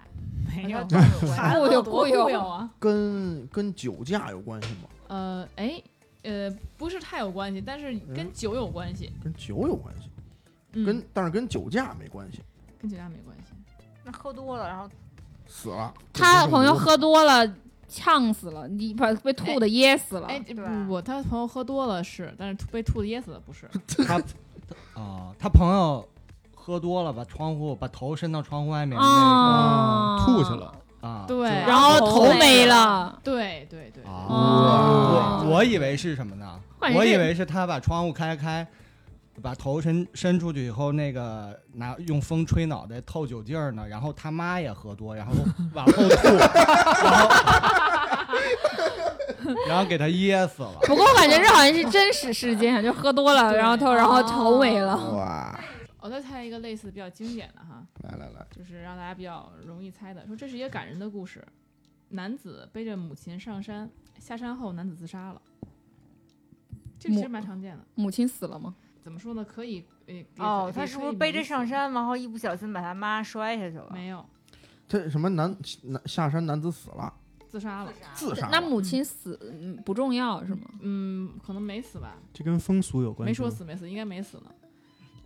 [0.56, 0.80] 没有。
[1.36, 2.68] 孩子有 多固有啊？
[2.80, 4.90] 跟跟酒驾有关系吗？
[5.10, 5.82] 呃，哎，
[6.24, 10.10] 呃，不是太有关系，但是跟酒有关系，跟酒有关系，
[10.74, 12.42] 嗯跟但是跟酒驾没关系。
[12.80, 13.54] 跟酒驾没关系。
[14.04, 14.90] 那喝多了，然后
[15.52, 17.46] 死了，他朋友喝多了，
[17.90, 20.28] 呛死了，你把被吐的噎死了。
[20.28, 23.70] 哎，不不，他朋友喝多了是，但是吐被吐的噎死的不是。
[24.08, 24.16] 他
[24.94, 26.08] 啊，他朋友
[26.56, 30.74] 喝多了，把窗户把头伸到窗户外面那啊，吐去了。
[31.02, 33.20] 啊，对，然后头没了。
[33.24, 36.60] 对对对，我我以为是什么呢？
[36.96, 38.66] 我以为是他把窗户开开，
[39.42, 45.34] 把头伸伸出去以后，那个拿用风吹脑袋透酒劲儿呢，然后他妈也喝多，然后
[45.74, 46.28] 往后吐，
[47.04, 47.30] 然后
[49.68, 50.78] 然后给他噎死了。
[50.84, 54.96] 不过我感觉这好像是真实事件，就喝多了，然后头然后头没了。
[55.16, 55.60] 哇，
[56.00, 61.44] 我再猜一个类似比较经典的哈，来来来，就是让大家比较容易猜的，说这是一个感人的故事。
[62.10, 63.90] 男子背着母亲上山，
[64.20, 65.42] 下山后男子自杀了。
[67.00, 67.84] 这个其实蛮常见的。
[67.96, 68.76] 母亲死了吗？
[69.02, 69.44] 怎么说呢？
[69.44, 73.90] 可以，呃，哦，他是不是背着上山，然后一不小心把他妈摔下去了？
[73.92, 74.26] 没有
[74.88, 77.14] 这什么男男下山男子死了，
[77.50, 77.94] 自杀了？
[78.14, 78.48] 自杀。
[78.52, 80.70] 那母亲死嗯不重要是吗？
[80.82, 83.30] 嗯，可能没死吧，这跟风俗有关系？
[83.30, 84.52] 没说死没死，应该没死呢。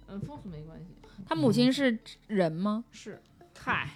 [0.08, 0.86] 嗯，风俗没关系，
[1.28, 1.98] 他母亲是
[2.28, 2.86] 人吗？
[2.92, 3.20] 是，
[3.60, 3.90] 嗨，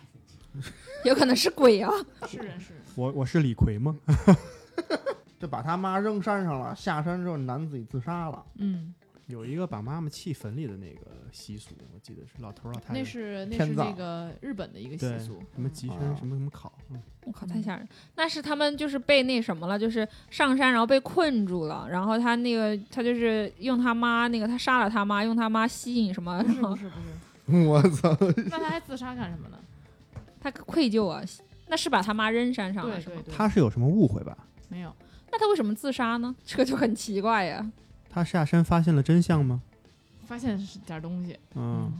[1.05, 1.91] 有可能是鬼啊！
[2.27, 2.83] 是人是人。
[2.97, 3.95] 我我是李逵吗？
[5.39, 8.43] 就把他妈扔山上了，下山之后男子己自杀了。
[8.55, 8.93] 嗯，
[9.29, 11.01] 有一个把妈妈弃坟里的那个
[11.31, 12.93] 习俗，我记得是老头儿老太太。
[12.95, 17.87] 那是那是那个日本的一个习俗，什么吉啊生什么什么考，嗯我靠，太吓人！
[18.15, 26.89] 那是他们就是被那什么了，就是上山然后被困住了，然后他那个他就是用他妈那个他杀了他妈，用他妈吸引什么，不是不是
[27.45, 28.17] 不是， 我操！
[28.49, 29.59] 那他还自杀干什么呢？
[30.41, 31.21] 他愧疚啊，
[31.67, 33.21] 那是把他妈扔山上了是吗？
[33.31, 34.35] 他是有什么误会吧？
[34.69, 34.91] 没有，
[35.31, 36.35] 那他为什么自杀呢？
[36.43, 37.63] 这个就很奇怪呀。
[38.09, 39.61] 他下山发现了真相吗？
[40.25, 41.91] 发现是点东西，嗯，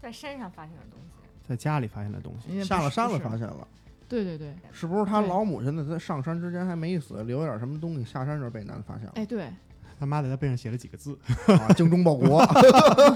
[0.00, 1.06] 在山上发现的东西。
[1.46, 2.64] 在家里发现的东西。
[2.64, 3.68] 下了山了，发现了，
[4.08, 5.84] 对对对，是不是他老母亲呢？
[5.84, 9.12] 在上山之前还没死，留点什么东西，下山时候被男的发现了。
[9.16, 9.50] 哎对，
[9.98, 11.18] 他妈在他背上写了几个字，
[11.48, 12.40] 啊，精忠报国。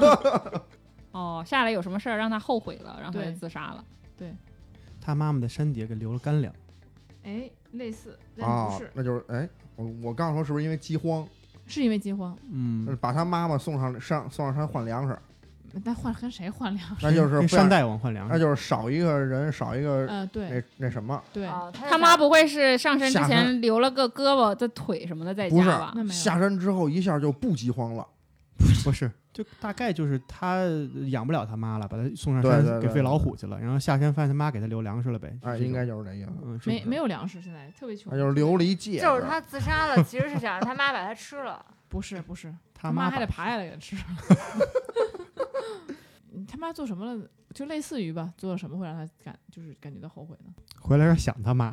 [1.13, 3.85] 哦，下来有什么事儿让他后悔了，然后自杀了。
[4.17, 4.35] 对
[5.01, 6.55] 他妈妈在山底下给留了干粮。
[7.23, 11.27] 哎，类似，但啊不是，，那就是哎，我我刚说是不是因为饥荒，
[11.69, 15.17] 是因为饥荒，嗯，把他妈妈送上上送上山换粮食，
[15.85, 16.97] 那换跟谁换粮食？
[17.03, 18.33] 那就是山大王换粮食。
[18.33, 25.95] 那就是少一个人，少一个呃，对那那什么，对，哦，他他妈不会是上山之前留了个胳膊、的腿什么的在家吧？
[26.11, 28.07] 下山之后一下就不饥荒了。
[28.91, 30.65] 不是，就大概就是他
[31.11, 35.37] 养不了他妈了，把他送上山给喂老虎去了，然后下山发现他妈给他留粮食了呗。
[35.43, 36.31] 哎，是这种应该就是这意思。
[36.45, 38.13] 嗯，没没有粮食，现在特别穷。
[38.17, 41.65] 就是留了一戒，就是他自杀了，其实是想让他妈把他吃了。
[41.89, 43.97] 不 是不是，他妈还得爬下来给他吃。
[46.31, 47.29] 你 他妈做什么了？
[47.55, 50.53] 就类似于吧，做了什么会让他感就是感觉到后悔呢？
[50.81, 51.73] 回来有点想他妈，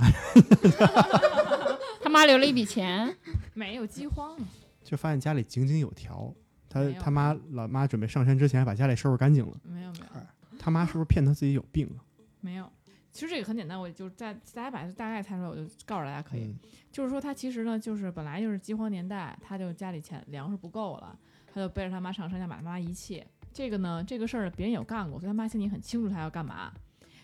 [2.02, 3.16] 他妈留了一笔钱，
[3.54, 4.38] 没有饥荒，
[4.84, 6.34] 就发现家里井井有条。
[6.76, 9.58] 他他妈老妈准备上山之前把家里收拾干净了。
[9.64, 10.22] 没有没有
[10.60, 12.04] 他妈是不是骗他自己有病啊？
[12.42, 12.70] 没有。
[13.12, 16.44] 其实这个很简单，我就在大家把大概猜出来，我就告诉大家可以。
[16.44, 16.56] 嗯
[16.92, 21.18] 就是说他其实呢，就是本来就是饥荒年代，他就家里钱粮食不够了，
[21.54, 23.22] 他就背着他妈上山，下把他妈遗弃。
[23.54, 26.72] 这个呢，这个事儿别人有干过，所以他妈心里很清楚他要干嘛。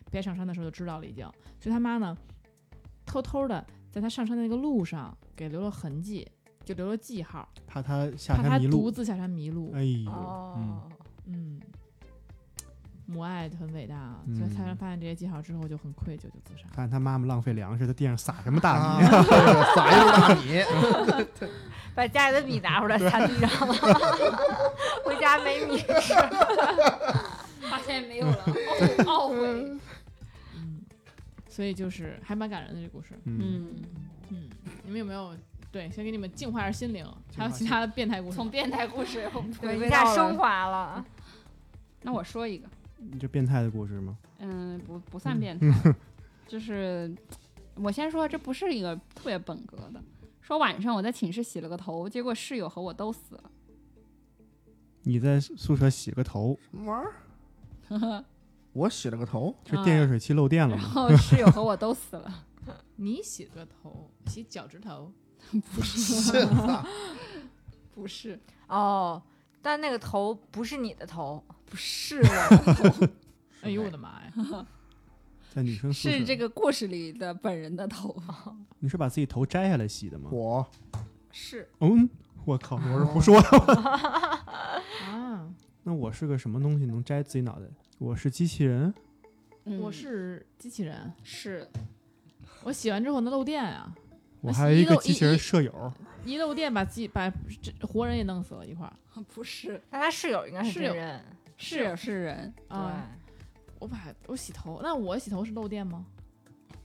[0.09, 1.25] 别上山的时候就知道了已经，
[1.57, 2.17] 所以他妈呢，
[3.05, 6.29] 偷偷的在他上山的那个路上给留了痕迹，
[6.73, 8.71] 就留了记号，怕他下怕他山迷路。
[8.71, 9.71] 独自下山迷路。
[9.73, 10.89] 哎呦，嗯，哦，
[11.25, 11.61] 嗯，
[13.05, 14.19] 母爱很伟大啊！
[14.25, 16.67] 嗯所以他发现这些记号之后就很愧疚，就自杀。
[16.71, 19.05] 发现他妈妈浪费粮食，在地上撒什么大啊米？
[19.75, 21.49] 撒一溜大米，
[21.93, 23.73] 把家里的米拿出来撒地上了，
[25.03, 26.13] 回家没米吃。
[27.69, 29.79] 发现没有了，懊懊悔。
[30.55, 30.81] 嗯，
[31.47, 33.17] 所以就是还蛮感人的这故事。
[33.23, 33.75] 嗯，嗯，
[34.29, 34.49] 嗯，
[34.83, 35.33] 你们有没有
[35.71, 37.05] 对先给你们净化一下心灵？
[37.35, 38.35] 还有其他的变态故事？
[38.35, 39.29] 从变态故事
[39.63, 41.05] 一下升华了。
[42.01, 42.67] 那我说一个，
[42.97, 44.17] 你这变态的故事吗？
[44.39, 45.95] 嗯，不不算变态，
[46.47, 47.15] 就是
[47.75, 50.03] 我先说，这不是一个特别本格的。
[50.41, 53.51] 说晚上我在寝室洗了个头，结果室友和我都死了。
[55.03, 58.25] 你在宿舍洗个头，什么玩意儿？
[58.73, 60.83] 我洗了个头，是电热水器漏电了然？
[60.85, 62.45] 后室友和我都死了。
[62.97, 65.11] 你洗个头，洗脚趾头，
[65.73, 66.47] 不是，
[67.95, 69.21] 不是，哦，
[69.61, 73.09] 但那个头不是你的头，不是我，
[73.63, 74.65] 哎呦我的妈呀！
[75.53, 78.15] 在女生宿舍，是这个故事里的本人的头。
[78.79, 80.29] 你是把自己头摘下来洗的吗？
[80.31, 80.65] 我。
[81.31, 82.09] 是，嗯，
[82.45, 83.49] 我靠，我是胡说的。
[85.05, 85.49] 啊，
[85.83, 87.65] 那我是个什么东西能摘自己脑袋？
[87.97, 88.93] 我是机器人，
[89.65, 89.79] 嗯。
[89.81, 91.67] 我是机器人，是。
[92.63, 93.93] 我洗完之后能漏电啊，
[94.41, 95.93] 我还有一个机器人一舍友，
[96.25, 97.31] 一漏电把机把
[97.61, 98.93] 这活人也弄死了一块儿
[99.33, 101.25] 不是那他室友应该是室友真人，
[101.57, 102.53] 室友是人？
[102.67, 103.07] 啊。
[103.79, 106.05] 我把我洗头，那我洗头是漏电吗？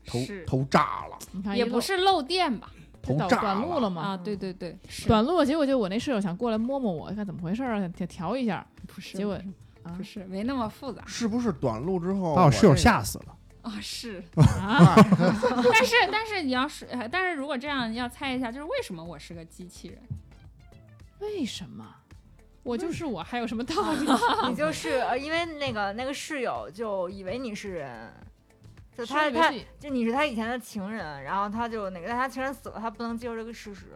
[0.07, 2.71] 头是头炸了，你看也不是漏电吧？
[3.03, 4.01] 头炸短路了吗？
[4.03, 9.19] 啊，对对对，是短路了，结果就我那室友想过来摸摸我，看怎么回事儿啊，想调一下，不是？
[9.19, 9.49] 结果不是
[9.83, 13.36] 啊不是，没那么复杂是不是短路之后把我室友吓死了。
[13.69, 13.79] 啊。
[13.81, 14.95] 是， 啊，
[15.73, 19.99] 但是但是你要是，呃但是如果这样要猜一下，就是为什么我是个机器人？
[21.21, 21.87] 为什么？
[22.63, 24.07] 我就是我，还有什么道理？
[24.51, 28.13] 你就是呃，因为那个那个室友就以为你是人，
[28.97, 33.87] 就他他就你是他以前的情人，然后他就那个，但他情人死了，他不能接受这个事实，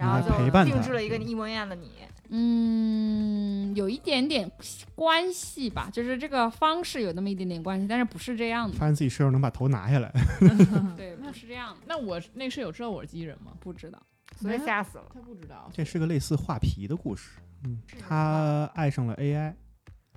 [0.00, 1.90] 然后就陪伴他定制了一个一模一样的你。
[2.32, 4.50] 嗯，有一点点
[4.94, 8.76] 关系吧，就是这个方式有那么一点点关系，但是不是这样的。
[8.76, 10.12] 发现自己室友能把头拿下来，
[10.96, 13.52] 对，不是这样的，那我那室友知道我是机器人吗？
[13.60, 14.00] 不知道。
[14.38, 15.04] 所以吓死了。
[15.12, 15.68] 他不知道。
[15.72, 17.40] 这是个类似画皮的故事。
[17.64, 19.52] 嗯，是他爱上了 AI，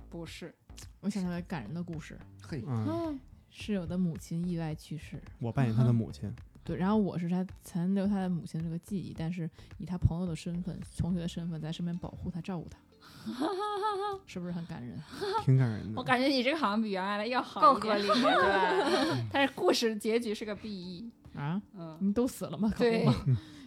[0.08, 0.54] 不是，
[1.00, 3.20] 我想起来感人的故事，嘿，嗯，嗯，
[3.50, 6.32] 室友的母亲意外去世，我扮演他的母亲，
[6.64, 9.48] 对，然后我是他残留他的母亲这个记忆，但是
[9.78, 12.78] 以他朋友的身份、同学的身份在身边保护他、照顾他，
[14.26, 14.98] 是不是很感人？
[15.44, 15.92] 挺感人的。
[15.96, 21.10] 我感觉你这个好像比原来的要好更合理，对， 但是故事结局是个 BE。
[21.36, 22.70] 啊，嗯，你都死了吗？
[22.72, 23.14] 可对不嘛，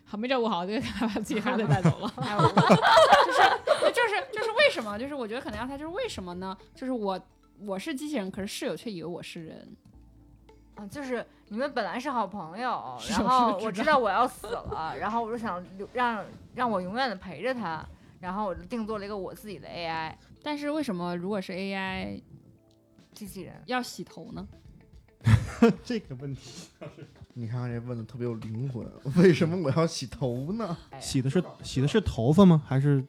[0.06, 2.12] 还没照顾好，就把自己孩子带走了。
[2.16, 4.98] 哎我就是就是就是为什么？
[4.98, 6.58] 就是我觉得可能要他，就是为什么呢？
[6.74, 7.20] 就是我
[7.60, 9.68] 我是机器人，可是室友却以为我是人。
[10.78, 16.24] 嗯，就是你们本来是好朋友， 然后我知道我要死了，然后我就想留让
[16.56, 17.86] 让我永远的陪着他，
[18.20, 20.14] 然后我就定做了一个我自己的 AI
[20.44, 22.22] 但是为什么如果是 AI
[23.14, 23.56] 机器人。
[23.66, 24.48] 要洗头呢？
[25.84, 26.70] 这个问题，
[27.34, 30.78] 你看看这问的特别有灵魂，为什么我要洗头呢？
[30.92, 32.62] 哎洗的是洗的是头发吗？
[32.66, 33.04] 还是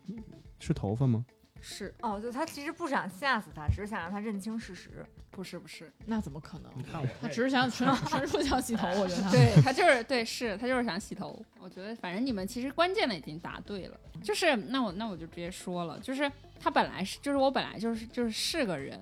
[0.58, 1.24] 是头发吗？
[1.60, 5.04] 是哦，就他其实不想吓死他，只是想让他认清事实。
[5.38, 5.88] 不是不是？
[6.04, 6.82] 那怎么可能？
[6.82, 9.30] 看我他只是想纯纯属想洗头，我觉得他。
[9.30, 11.40] 对 他就是对，是他就是想洗头。
[11.60, 16.28] 我觉得反正你们其实关键的已经答对了，就是那我那我就直接说了，就是
[16.58, 18.98] 他本来是就是我本来就是就是是个人，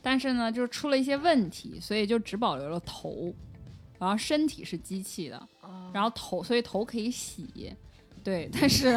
[0.00, 3.34] 但是呢就是出了一些问题，所以就只保留了头，
[3.98, 7.74] 然后身体是机器的，哦然后头所以头可以洗。
[8.24, 8.94] 对，但是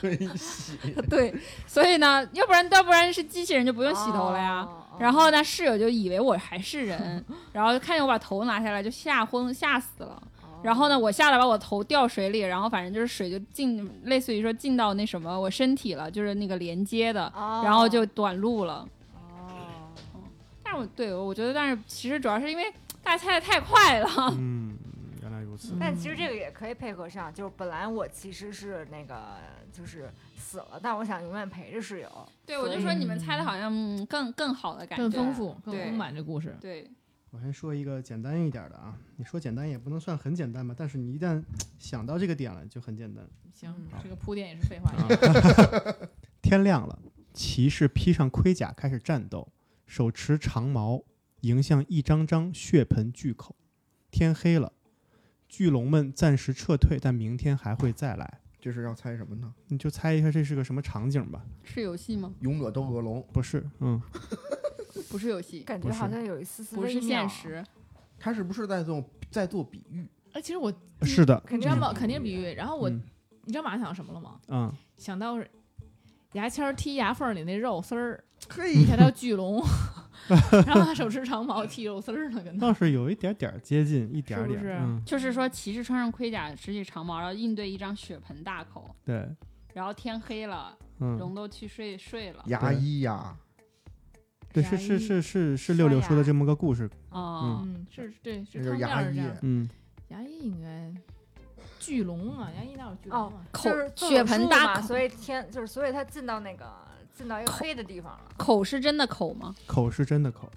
[0.00, 0.78] 可以洗，
[1.08, 1.34] 对，
[1.66, 4.60] 所以呢，要不然要不然是机器人就不用洗头了呀。
[4.60, 10.20] 哦然后呢，室友就以为我还是人，然后看见我把头拿下来就吓昏吓死了。
[10.42, 18.84] 哦然后呢，我吓得把我头掉水里，然后反正就是水就进，类似于说进到那什么我身体了，就是那个连接的，哦然后就短路了。
[19.14, 19.46] 哦，
[20.64, 22.64] 但是我对我觉得，但是其实主要是因为
[23.00, 24.10] 大家猜的太快了。
[24.36, 24.76] 嗯，
[25.22, 25.76] 原来如此。
[25.78, 29.36] 但其实这个也可以配合上，就是本来我其实是那个
[29.72, 32.28] 就是死了，但我想永远陪着室友。
[32.46, 36.56] 对，我就说你们猜的好像嗯更更好的感觉，更丰富、更丰满这故事。
[36.60, 36.90] 对，
[37.30, 41.42] 我先说一个简单一点的啊，你说简单也不能算很简单吧，但是你一旦
[41.78, 43.24] 想到这个点了，就很简单。
[43.52, 44.90] 行嗯，这个铺垫也是废话。
[44.94, 46.08] 啊
[46.40, 46.98] 天亮了，
[47.34, 49.48] 骑士披上盔甲开始战斗，
[49.86, 51.02] 手持长矛
[51.40, 53.54] 迎向一张张血盆巨口。
[54.10, 54.72] 天黑了，
[55.48, 58.40] 巨龙们暂时撤退，但明天还会再来。
[58.60, 59.54] 这是要猜什么呢？
[59.68, 61.42] 你就猜一下这是个什么场景吧？
[61.62, 62.34] 是游戏吗？
[62.40, 64.00] 勇者斗恶龙，不是，嗯，
[65.08, 67.28] 不是游戏，感觉好像有一丝丝不是微妙现。
[67.28, 67.64] 实。
[68.18, 70.06] 他是不是在做在做比喻？
[70.32, 70.72] 哎，其实我
[71.02, 71.92] 是的，你知道吗？
[71.94, 72.52] 肯定比喻。
[72.54, 73.00] 然后我，嗯
[73.44, 74.40] 你知道马上想到什么了吗？
[74.48, 75.38] 嗯，想到
[76.32, 79.62] 牙签儿剔牙缝儿里那肉丝儿，嘿，想到巨龙，
[80.66, 82.66] 然后他手持长矛剔肉丝儿呢，跟他。
[82.66, 84.72] 倒是有一点点儿接近，一点点，是不是？
[84.74, 88.94] 嗯，就是说，骑士穿上盔甲，执起长矛，然后应对一张血盆大口。
[89.04, 89.28] 对，
[89.74, 92.42] 然后天黑了，嗯，龙都去睡睡了。
[92.46, 93.36] 牙医呀，
[94.52, 99.36] 对，是是是是是六六说的这么个故事，哦，嗯，是对，是这就是汤面牙医这样。
[99.42, 99.70] 嗯，
[100.08, 100.92] 牙医应该
[101.78, 103.32] 巨龙啊，牙医哪有巨龙啊？
[103.52, 106.66] 口就是做血手术嘛，盆大口，所以天就是所以他进到那个
[107.18, 108.20] 进到一个黑的地方了。
[108.36, 109.52] 口是真的口吗？
[109.66, 110.48] 口是真的口，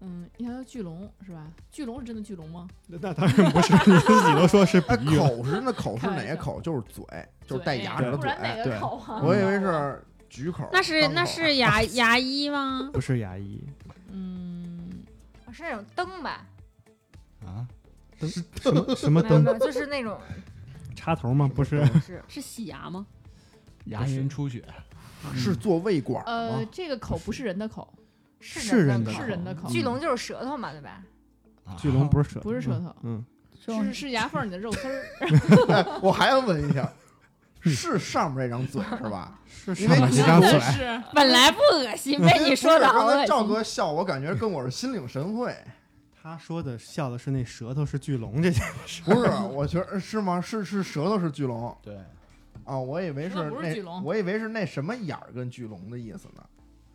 [0.00, 1.46] 嗯，一条叫巨龙是吧？
[1.70, 2.66] 巨龙是真的巨龙吗？
[2.88, 5.28] 那那当然不是，你自己都说是比哎，喻了。
[5.28, 6.60] 口是真的口是哪个口？
[6.60, 7.04] 就是嘴，
[7.46, 8.42] 就是带牙齿的嘴然。
[8.42, 9.20] 哪对个口啊？
[9.22, 12.90] 我以为是举口，那是那是牙 牙医吗？
[12.92, 13.62] 不是牙医，
[14.10, 14.90] 嗯，
[15.46, 16.44] 啊是那种灯吧？
[17.46, 17.64] 啊，
[18.60, 20.20] 什么什么灯没有没有，就是那种
[20.96, 21.48] 插头吗？
[21.54, 23.06] 不是，不是是洗牙吗？
[23.84, 24.64] 牙龈出血，
[25.34, 27.92] 是做胃管呃，这个口不是人的口，
[28.38, 31.02] 是是人的口是人的口，巨龙就是舌头嘛，对吧？
[31.64, 33.24] 啊巨龙不是舌头，不是舌头嗯，
[33.58, 35.04] 是是牙缝里的肉丝儿。
[35.68, 36.90] 哎我还要问一下，
[37.60, 39.38] 是上面这张嘴是吧？
[39.46, 43.44] 是因为上面这张嘴，是本来不恶心，被你说的好恶赵。
[43.44, 45.54] 哥笑，我感觉跟我是心领神会。
[46.22, 50.38] 他说的笑的是那舌头是巨龙这件事，不是，我觉得是吗？
[50.40, 51.98] 是是舌头是巨龙对，
[52.64, 56.44] 啊，我以为是那我以为是那什么眼儿跟巨龙的意思呢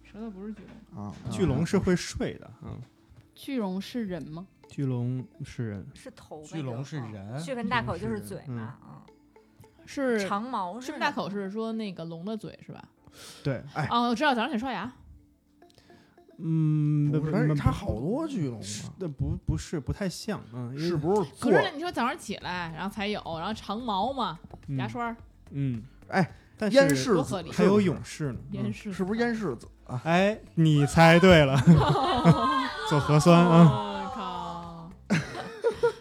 [0.03, 0.61] 舌头不是巨
[0.93, 1.13] 龙，啊。
[1.30, 2.80] 巨龙是会睡的，嗯，
[3.34, 4.45] 巨龙是人吗？
[4.68, 6.47] 巨龙是人，是头呗。
[6.47, 9.01] 巨龙是人，血盆大口就是嘴嘛，嗯，
[9.86, 12.84] 是长毛是这么大口是说那个龙的嘴是吧？
[13.43, 14.91] 对，哎哦，我知道，早上起来刷牙。
[16.38, 21.49] 嗯，不是，差好多巨龙是啊，不不不是不太像，嗯，是不是可？
[21.51, 24.38] 是你说早上起来，然后才有，然后长毛嘛，
[24.68, 25.16] 嗯牙刷儿、
[25.52, 27.22] 嗯，哎，但是
[27.52, 28.39] 还有勇士呢，
[28.74, 30.02] 是不是燕世子啊？
[30.04, 31.56] 哎，你猜对了，
[32.89, 34.91] 做核酸啊，我 靠！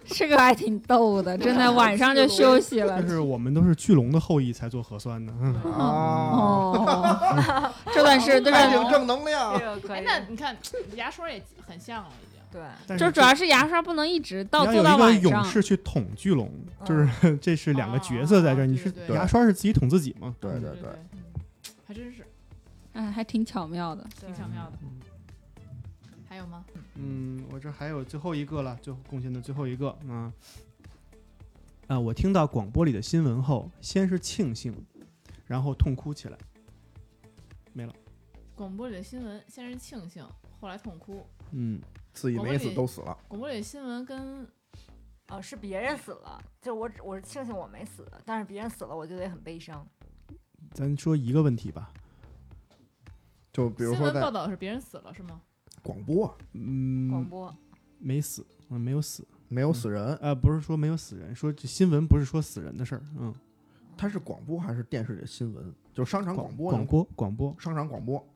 [0.06, 3.08] 这个还挺逗的，真的晚上就休息了但。
[3.08, 5.72] 是我们都是巨龙的后裔才做核酸的，嗯，啊，
[6.32, 9.64] 哦，这段是这段开领正能量这。
[9.64, 10.04] 个可哎，以。
[10.04, 10.56] 那你看
[10.94, 12.33] 牙刷也很像了，已经。
[12.86, 15.22] 对，就主要是牙刷不能一直到你要有一个做到晚上。
[15.22, 16.48] 勇士去捅巨龙，
[16.84, 20.34] 就是 这是两个角色在这儿，哦你是对对牙刷是自己捅自己吗？
[20.40, 20.90] 对对对
[21.84, 22.24] 还真是
[22.92, 24.06] 哎，还挺巧妙的。
[24.20, 24.78] 挺巧妙的。
[26.28, 26.64] 还有吗？
[26.94, 30.32] 嗯，我这还有最后一个了，最后贡献的最后一个啊。
[31.88, 34.74] 啊，我听到广播里的新闻后，先是庆幸，
[35.46, 36.38] 然后痛哭起来。
[37.72, 37.92] 没了。
[38.54, 40.24] 广播里的新闻先是庆幸，
[40.60, 41.26] 后来痛哭。
[41.50, 41.80] 嗯，
[42.14, 43.14] 自己没死都死了。
[43.28, 44.48] 广播里新闻跟
[45.28, 49.86] 哦，是别人死了，就我只我是庆幸我没死，但是别人死了我就得很悲伤。
[50.72, 51.92] 咱说一个问题吧。
[53.52, 55.40] 就比如说报道是别人死了是吗？
[55.82, 57.56] 广播嗯广嗯，播
[57.98, 59.26] 没死，嗯，没有死。
[59.48, 63.02] 没有死人，呃，不是说没有死人，说这新闻不是说死人的事儿。
[63.16, 63.32] 嗯，
[63.96, 65.72] 它是广播还是电视里的新闻？
[65.92, 68.26] 就是商场广播广播广播商场广播，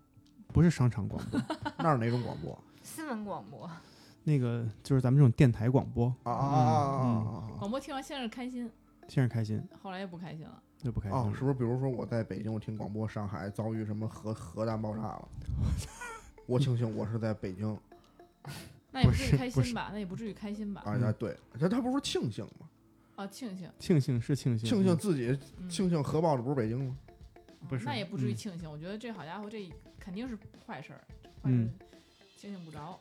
[0.49, 1.41] 不是商场广播，
[1.79, 2.57] 那是哪种广播？
[2.99, 3.71] 新闻广播，
[4.25, 6.13] 那个就是咱们这种电台广播。
[6.25, 8.69] 啊啊啊啊啊广播听完先是开心，
[9.07, 10.61] 先是开心，后来又不开心了。
[10.79, 11.33] 就不开心！
[11.33, 11.55] 是不是？
[11.55, 15.29] 比如说我在北京，我听广播，上海遭遇什么核核弹爆炸了，
[16.47, 17.79] 我庆幸我是在北京。
[18.91, 19.91] 那也不至于开心吧？
[19.93, 20.83] 那也不至于开心吧？
[20.85, 22.69] 啊，那，对，那他不是庆幸吗？
[23.15, 26.97] 啊，庆幸，庆幸是庆幸，庆幸自己嗯庆幸核爆的不是北京吗？
[27.69, 28.69] 不是那也不至于嗯庆幸。
[28.69, 29.71] 我觉得这好家伙，这
[30.01, 30.37] 肯定是
[30.67, 31.01] 坏事儿，
[31.41, 31.71] 坏事嗯
[32.39, 32.99] 儿庆幸不着。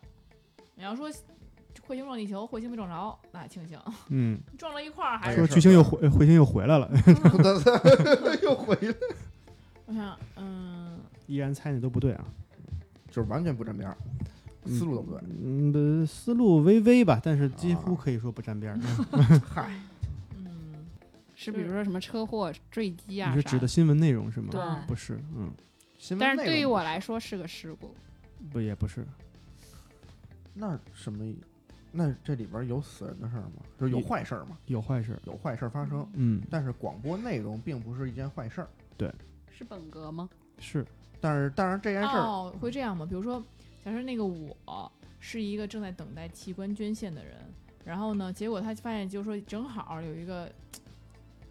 [0.75, 3.77] 你要说彗星撞地球，彗星没撞着，那还庆幸；
[4.09, 6.89] 嗯， 撞到一块儿还是说巨星又回彗星又回来了，
[8.43, 8.93] 又回来，
[9.85, 12.25] 我想，嗯，依然猜的都不对啊。
[13.09, 13.97] 就是完全不沾边儿，
[14.67, 15.19] 思路都不对。
[15.41, 18.79] 嗯，的思路微微吧，但是几乎啊可以说不沾边儿。
[19.11, 19.71] 嗯嗨，
[20.35, 20.85] 嗯，
[21.35, 23.47] 是比如说什么车祸、坠机啊你是。
[23.47, 24.49] 指的新闻内容是吗？
[24.51, 25.51] 对不是，嗯，
[25.97, 27.95] 新闻但是对于我来说是个事故。
[28.51, 29.07] 不也不是，
[30.57, 31.37] 那什么意？
[31.91, 33.63] 那这里边有死人的事儿吗？
[33.79, 34.57] 就是有有坏事儿吗？
[34.65, 35.17] 有坏事。
[35.25, 38.67] 有坏事儿发生，嗯，但是广播内容并不是一件坏事儿。
[38.97, 39.11] 对
[39.49, 40.29] 是本格吗？
[40.59, 40.85] 是，
[41.21, 43.05] 但是，但是这件事儿，哦，会这样吗？
[43.05, 43.43] 比如说，
[43.83, 47.35] 假设那个我是一个正在等待器官捐献的人，
[47.85, 50.51] 然后呢，结果他发现就是说正好有一个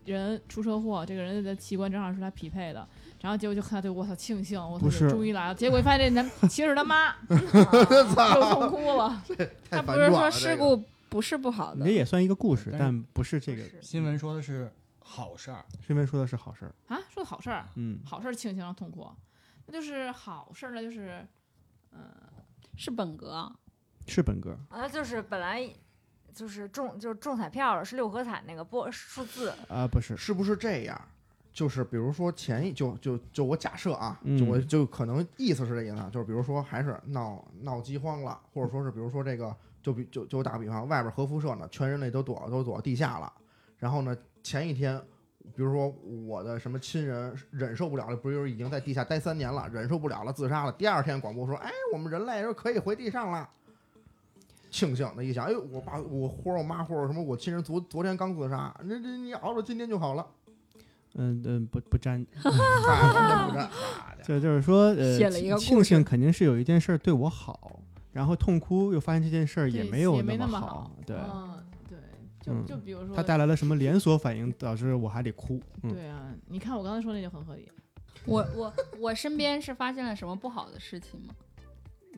[0.05, 2.87] 人出车祸，这个人的器官正好是他匹配的，
[3.21, 9.23] 然后结果就看他对我操庆幸，我终于来了，结果一发现这男其实是他妈， 又痛哭了。
[9.71, 13.63] 他不是说事故不是不好的你这，也算一个故事，但不是这个。
[13.81, 16.75] 新闻说的是好事儿，新闻说的是好事儿。
[16.89, 19.09] 啊，说的好事儿，嗯，好事儿庆幸然后痛哭，
[19.67, 21.27] 那就是好事儿，那就是
[21.93, 22.01] 嗯、
[22.77, 23.51] 是本格。
[24.07, 24.57] 是本格。
[24.69, 25.69] 啊，就是本来
[26.35, 31.01] 就是中就是中彩票了，是六合彩那个波数字，啊，不是，是不是这样？
[31.57, 43.33] 就是比如说前一就就就我假设啊，嗯就我就可能意思是这意思啊，就是比如说还是闹闹饥荒了，或者说是比如说这个就比就就打个比方，外边核辐射呢，全人类都躲都躲地下了，
[43.79, 45.01] 然后呢，前一天，
[45.55, 45.89] 比如说
[46.27, 50.73] 我的什么亲人忍受不了了，不是已经在地下待三年了，忍受不了了，自杀了。
[50.73, 53.49] 第二天广播说，哎，我们人类说可以回地上了。
[54.71, 60.27] 庆幸的一想，哎，我爸、我或者我妈或者什么我亲人昨昨天刚自杀，那这你熬到今天就好了。
[61.19, 62.25] 嗯嗯，不不沾，
[64.25, 65.19] 就就是说，呃，
[65.59, 67.81] 庆幸肯定是有一件事儿对我好，
[68.13, 71.99] 然后痛哭又发现这件事儿也没有也没那么么好对，嗯，对，
[72.41, 75.61] 就嗯就比如说它带来了什么连锁反应，导致我还得哭。
[75.83, 77.69] 嗯，对啊，你看我刚才说那就很合理。
[78.27, 81.35] 我我我身边是发现了什么不好的事情吗？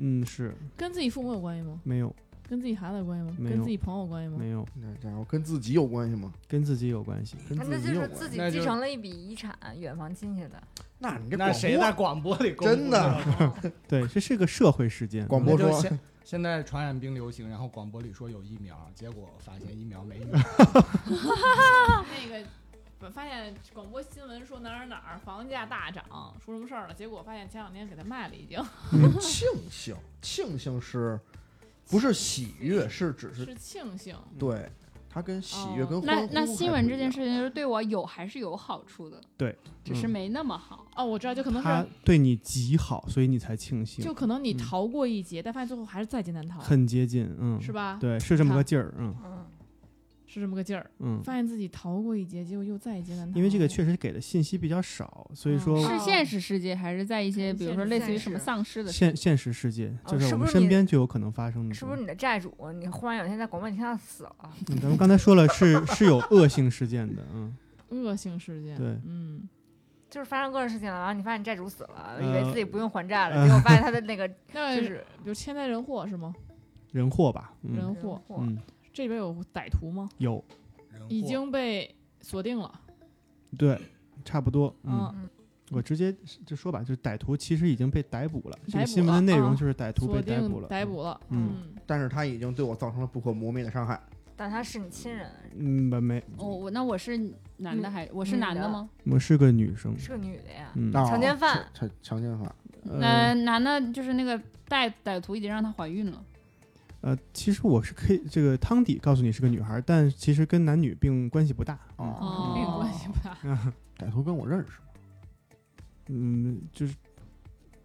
[0.01, 1.81] 嗯，是跟自己父母有关系吗？
[1.85, 2.15] 没有
[2.49, 3.37] 跟自己孩子有关系吗？
[3.39, 4.37] 没有跟自己朋友有关系吗？
[4.39, 6.33] 没有，那家伙跟自己有关系吗？
[6.49, 7.37] 跟自己有关系。
[7.49, 8.15] 跟那自己有关系。
[8.15, 10.63] 就是自己那就继承了一笔遗产，远房亲戚的。
[10.99, 15.27] 那你这那谁在广播里公布真的这个 对，这是个社会事件。
[15.29, 20.29] 广播说那就现 现在传染病流行，然后广播里说有疫苗，结果发现疫苗没用。
[20.33, 22.45] 那个
[23.01, 26.05] 我发现广播新闻说哪儿哪儿哪儿房价大涨，
[26.45, 26.95] 出什么事儿了？
[26.95, 28.59] 结果发现前两天给他卖了，已经
[29.21, 31.21] 庆幸，庆幸是
[31.91, 32.89] 不是喜悦？
[32.89, 34.15] 是只是是庆幸。
[34.39, 34.71] 对，
[35.09, 40.87] 它跟喜悦哦跟那那新闻这件事情就是对我有还是有好处的，对，嗯只是没那么好。
[40.95, 47.35] 哦，我知道，就可能他是，对你极好，所以你才庆幸就，可能你嗯逃过一劫，但发现最后还是在劫难逃，很接近。
[47.39, 47.97] 嗯，是吧？
[48.01, 48.93] 对，是这么个劲儿。
[48.99, 49.38] 嗯嗯，
[50.29, 50.89] 是这么个劲儿。
[50.99, 53.37] 嗯，发现自己逃过一劫，结果又再一劫难逃。
[53.37, 61.75] 因为这个确实给的信息比较少，所以嗯说哦是现实世界还是在一些比如说类似于什么丧尸的现现实世界，哦就是我们身边就有可能发生的。
[61.75, 62.55] 是不是你的债主？
[62.79, 64.37] 你忽然有一天在广播你听他死了，
[64.69, 67.57] 嗯咱们刚才说了是是有恶性事件的，嗯，
[67.89, 68.77] 恶性事件。
[68.77, 69.49] 对嗯，
[70.11, 76.35] 就是发生各种事情了，然后你发现你债主死了，呃以为自己不用还债了，结果发现他的那个 那就是比如天灾人祸是吗？
[76.93, 78.59] 人祸吧，嗯人祸，嗯，
[78.99, 80.09] 这里边有歹徒吗？
[80.19, 80.45] 有，
[81.07, 82.81] 已经被锁定了。
[83.57, 83.81] 对，
[84.25, 85.31] 差不多，嗯，嗯，
[85.71, 86.13] 我直接
[86.45, 91.21] 就说吧，就是歹徒其实已经被逮捕了，这逮捕个新闻的内容就是歹徒被逮捕了，逮捕了。
[91.29, 94.03] 嗯嗯，但是他已经对我造成了不可磨灭的伤害。
[94.35, 97.17] 但他是你亲人，嗯，不没，我我那我是
[97.59, 98.91] 男的还我是男的吗？
[99.05, 100.73] 我是个女生，是个女的呀，
[101.07, 102.53] 强奸犯强强奸犯，
[102.87, 104.37] 呃呃，男的就是那个
[104.69, 106.21] 歹歹徒已经让她怀孕了。
[107.01, 113.37] 呃，其实我是可以这个汤底告诉你是个女孩，但其实跟男女并关系不大，哦并关系不大。
[113.97, 114.87] 歹徒跟我认识吗？
[116.11, 116.95] 嗯，就是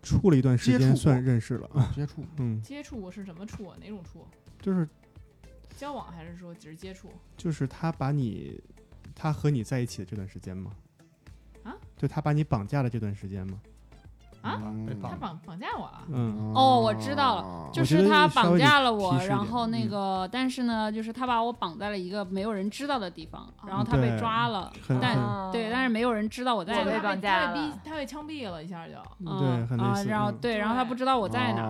[0.01, 3.77] 处了一段时接触过间算认识了啊， 接触嗯，接触过是什么处啊？
[3.79, 4.25] 哪种处？
[4.61, 4.87] 就是
[5.77, 7.09] 交往还是说只是接触？
[7.37, 8.59] 就是他把你，
[9.13, 10.71] 他和你在一起的这段时间吗？
[11.63, 11.75] 啊？
[11.97, 13.61] 就他把你绑架的这段时间吗？
[14.43, 14.61] 啊？
[15.01, 16.01] 他绑绑架我了？
[16.09, 24.71] 嗯，哦我知道了就是他绑架了我然后那嗯个，但是呢，就是他把我绑在了一个没有人知道的地方，然后他被抓了，
[25.01, 25.17] 但
[25.51, 27.01] 对，但是没有人知道我在被哪儿。
[27.01, 28.93] 绑架他被逼了，他被枪毙了一下就。
[29.29, 31.61] 啊，然后对，然后他不知道我在哪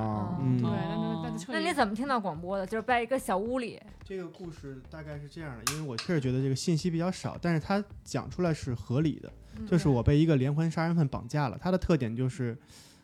[0.59, 1.21] 对，哦。
[1.22, 2.65] 那就那你怎么听到广播的？
[2.65, 9.31] 就是在一个小屋里，这个故事大概是这样的，因为我确实觉得这个信息比较少，但是他讲出来是合理的。
[9.57, 12.57] 嗯就是我被一个连环杀人犯绑架了，他的特点就是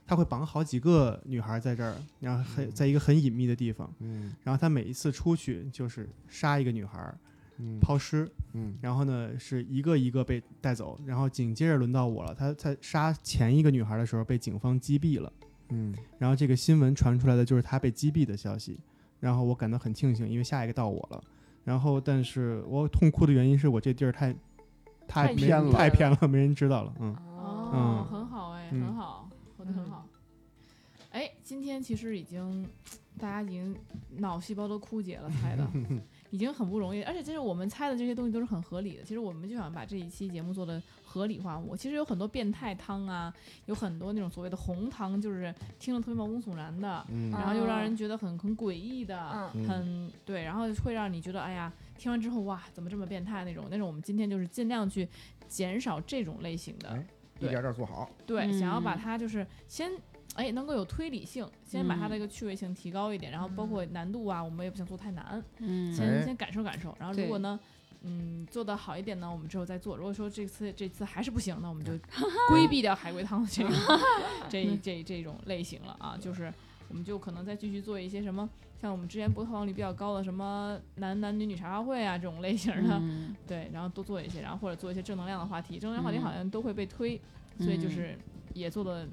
[0.08, 7.14] 他会绑好几个女孩在这儿，然后很在一个很隐秘的地方，嗯然后他每一次出去就是杀一个女孩，
[7.60, 12.34] 嗯抛尸，嗯然后呢是一个一个被带走，然后紧接着轮到我了。
[12.34, 15.32] 他在杀前一个女孩的时候被警方击毙了，
[15.70, 18.80] 嗯然后这个新闻传出来的就是他被击毙的消息，
[19.20, 21.24] 然后我感到很庆幸，因为下一个到我了。
[21.66, 24.36] 然后，但是我痛哭的原因是我这地儿太
[25.08, 26.94] 太偏了太偏了，没人知道了。
[27.00, 30.08] 嗯，哦，嗯很好哎，嗯很好，活得很好。
[31.12, 32.68] 哎，今天其实已经
[33.20, 33.76] 大家已经
[34.18, 35.68] 脑细胞都枯竭了，猜的
[36.30, 37.02] 已经很不容易。
[37.04, 39.04] 而且其实我们猜的这些东西都是很合理的。
[39.04, 41.58] 其实我们就想把这一期节目做的合理化。
[41.58, 43.34] 我其实有很多变态汤啊，
[43.66, 53.66] 有很多那种所谓的红汤，就是听着特别毛骨悚然的，嗯然后又让人觉得很很诡异的，嗯，对，然后会让你觉得哎呀，听完之后哇，怎么这么变态那种？
[53.70, 55.08] 那种我们今天就是尽量去
[55.48, 56.90] 减少这种类型的。
[56.90, 57.06] 哎
[57.40, 58.10] 一点点做好。
[58.26, 59.92] 对，想要把嗯它就是先。
[60.40, 62.10] 哎，能够有推理性，先把它嗯。
[62.12, 65.92] 的一个趣味性提高一点，然后包括难度啊，我们也不想做太难，嗯。
[65.92, 65.94] 哎。
[65.96, 66.96] 先先感受感受。
[67.00, 67.60] 然后如果呢，
[68.04, 69.98] 嗯，做的好一点呢，我们之后再做。
[69.98, 71.92] 如果说这次这次还是不行，那我们就
[72.50, 73.70] 规避掉海龟汤的这个
[74.48, 76.52] 这这这种类型了啊，就是
[76.88, 78.50] 我们就可能再继续做一些什么，
[78.82, 83.36] 像我们之前播放率比较高的什么男男女女茶话会啊这种类型的，嗯。
[83.46, 86.22] 对，然后多做一些，然后或者做一些正能量的话题，正能量话题嗯。
[86.22, 87.20] 好像都会被推，
[87.60, 87.92] 所以就嗯。
[87.92, 88.18] 是
[88.54, 89.08] 也做的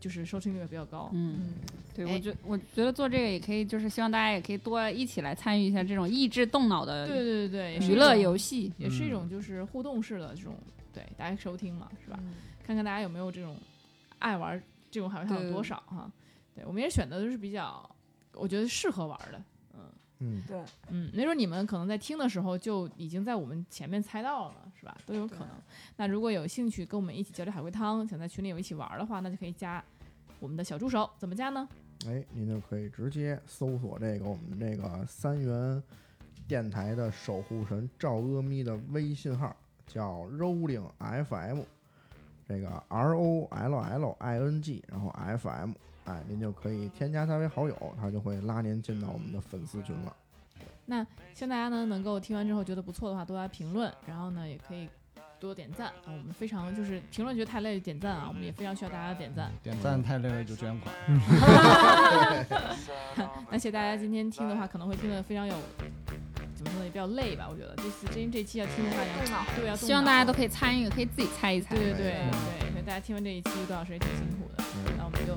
[0.00, 1.10] 就是收听率也比较高。
[1.12, 1.54] 嗯，
[1.94, 8.72] 对，哎我觉我觉得做这个也可以，就是希望大家也可以多一起来参与一下这种益智动脑的对对对对，娱乐游戏。
[8.78, 10.54] 也是一种就是互动式的这种，
[10.92, 12.18] 对大家收听嘛，是吧？
[12.20, 12.34] 嗯
[12.66, 13.56] 看看大家有没有这种
[14.18, 14.60] 爱玩
[14.90, 16.10] 这种海龟汤有多少哈？
[16.54, 17.88] 对我们也选的都是比较，
[18.32, 19.40] 我觉得适合玩的。
[20.18, 24.96] 嗯，对，嗯，没准你们可能在听的时候就已经在我们前面猜到了，是吧？
[25.04, 25.48] 都有可能。
[25.96, 29.84] 那如果有兴趣跟我们一起交流海龟汤，想在群里有一起玩的话，那就可以加
[30.40, 31.68] 我们的小助手，怎么加呢？
[32.06, 35.82] 哎，您就可以直接搜索这个我们这个三元
[36.46, 39.54] 电台的守护神赵阿咪的微信号，
[39.86, 41.60] 叫 Rolling FM，
[42.46, 45.72] 这个 R O L L I N G，然后 FM，
[46.06, 50.16] 哎，您就可以添加他为好友，他就会拉您进到我们的粉丝群了。
[50.86, 51.04] 那
[51.34, 54.88] 希望大家呢能够听完之后觉得不错的话，多来评论，然后呢也可以
[55.40, 56.06] 多点赞啊。
[56.06, 59.50] 我们非常就是评论觉得太累就点赞啊，我们也非常需要大家的点赞。
[59.64, 60.94] 点赞太累了就捐款。
[63.50, 65.56] 那谢谢大家今天听的话，可能会听得非常有
[66.54, 67.48] 怎么说呢，也比较累吧。
[67.50, 71.74] 我觉得这次这这期要听的话，动脑对，要希望大家都可以参与，可以自己猜一猜。
[71.74, 72.30] 对对对对对，
[72.70, 74.62] 所以大家听完这一期多小时也挺辛苦的。
[74.96, 75.36] 那我们就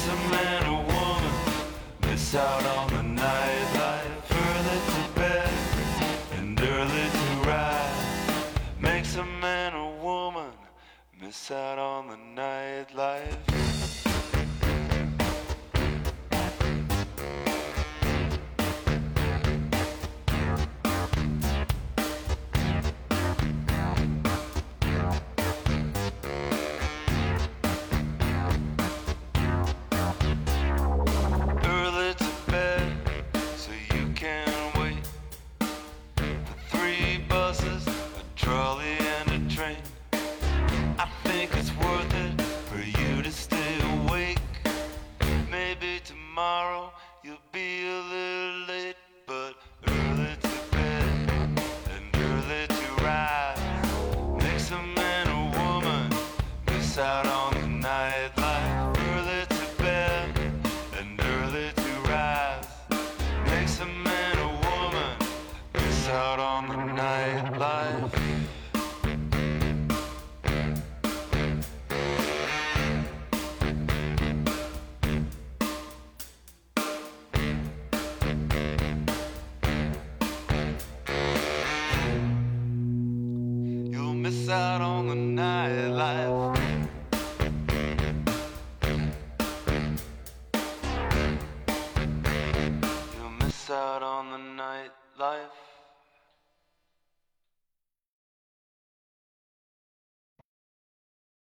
[0.00, 1.34] Makes a man or woman
[2.08, 4.30] miss out on the nightlife.
[4.30, 5.52] Early to bed
[6.38, 10.52] and early to rise makes a man or woman
[11.20, 13.69] miss out on the nightlife.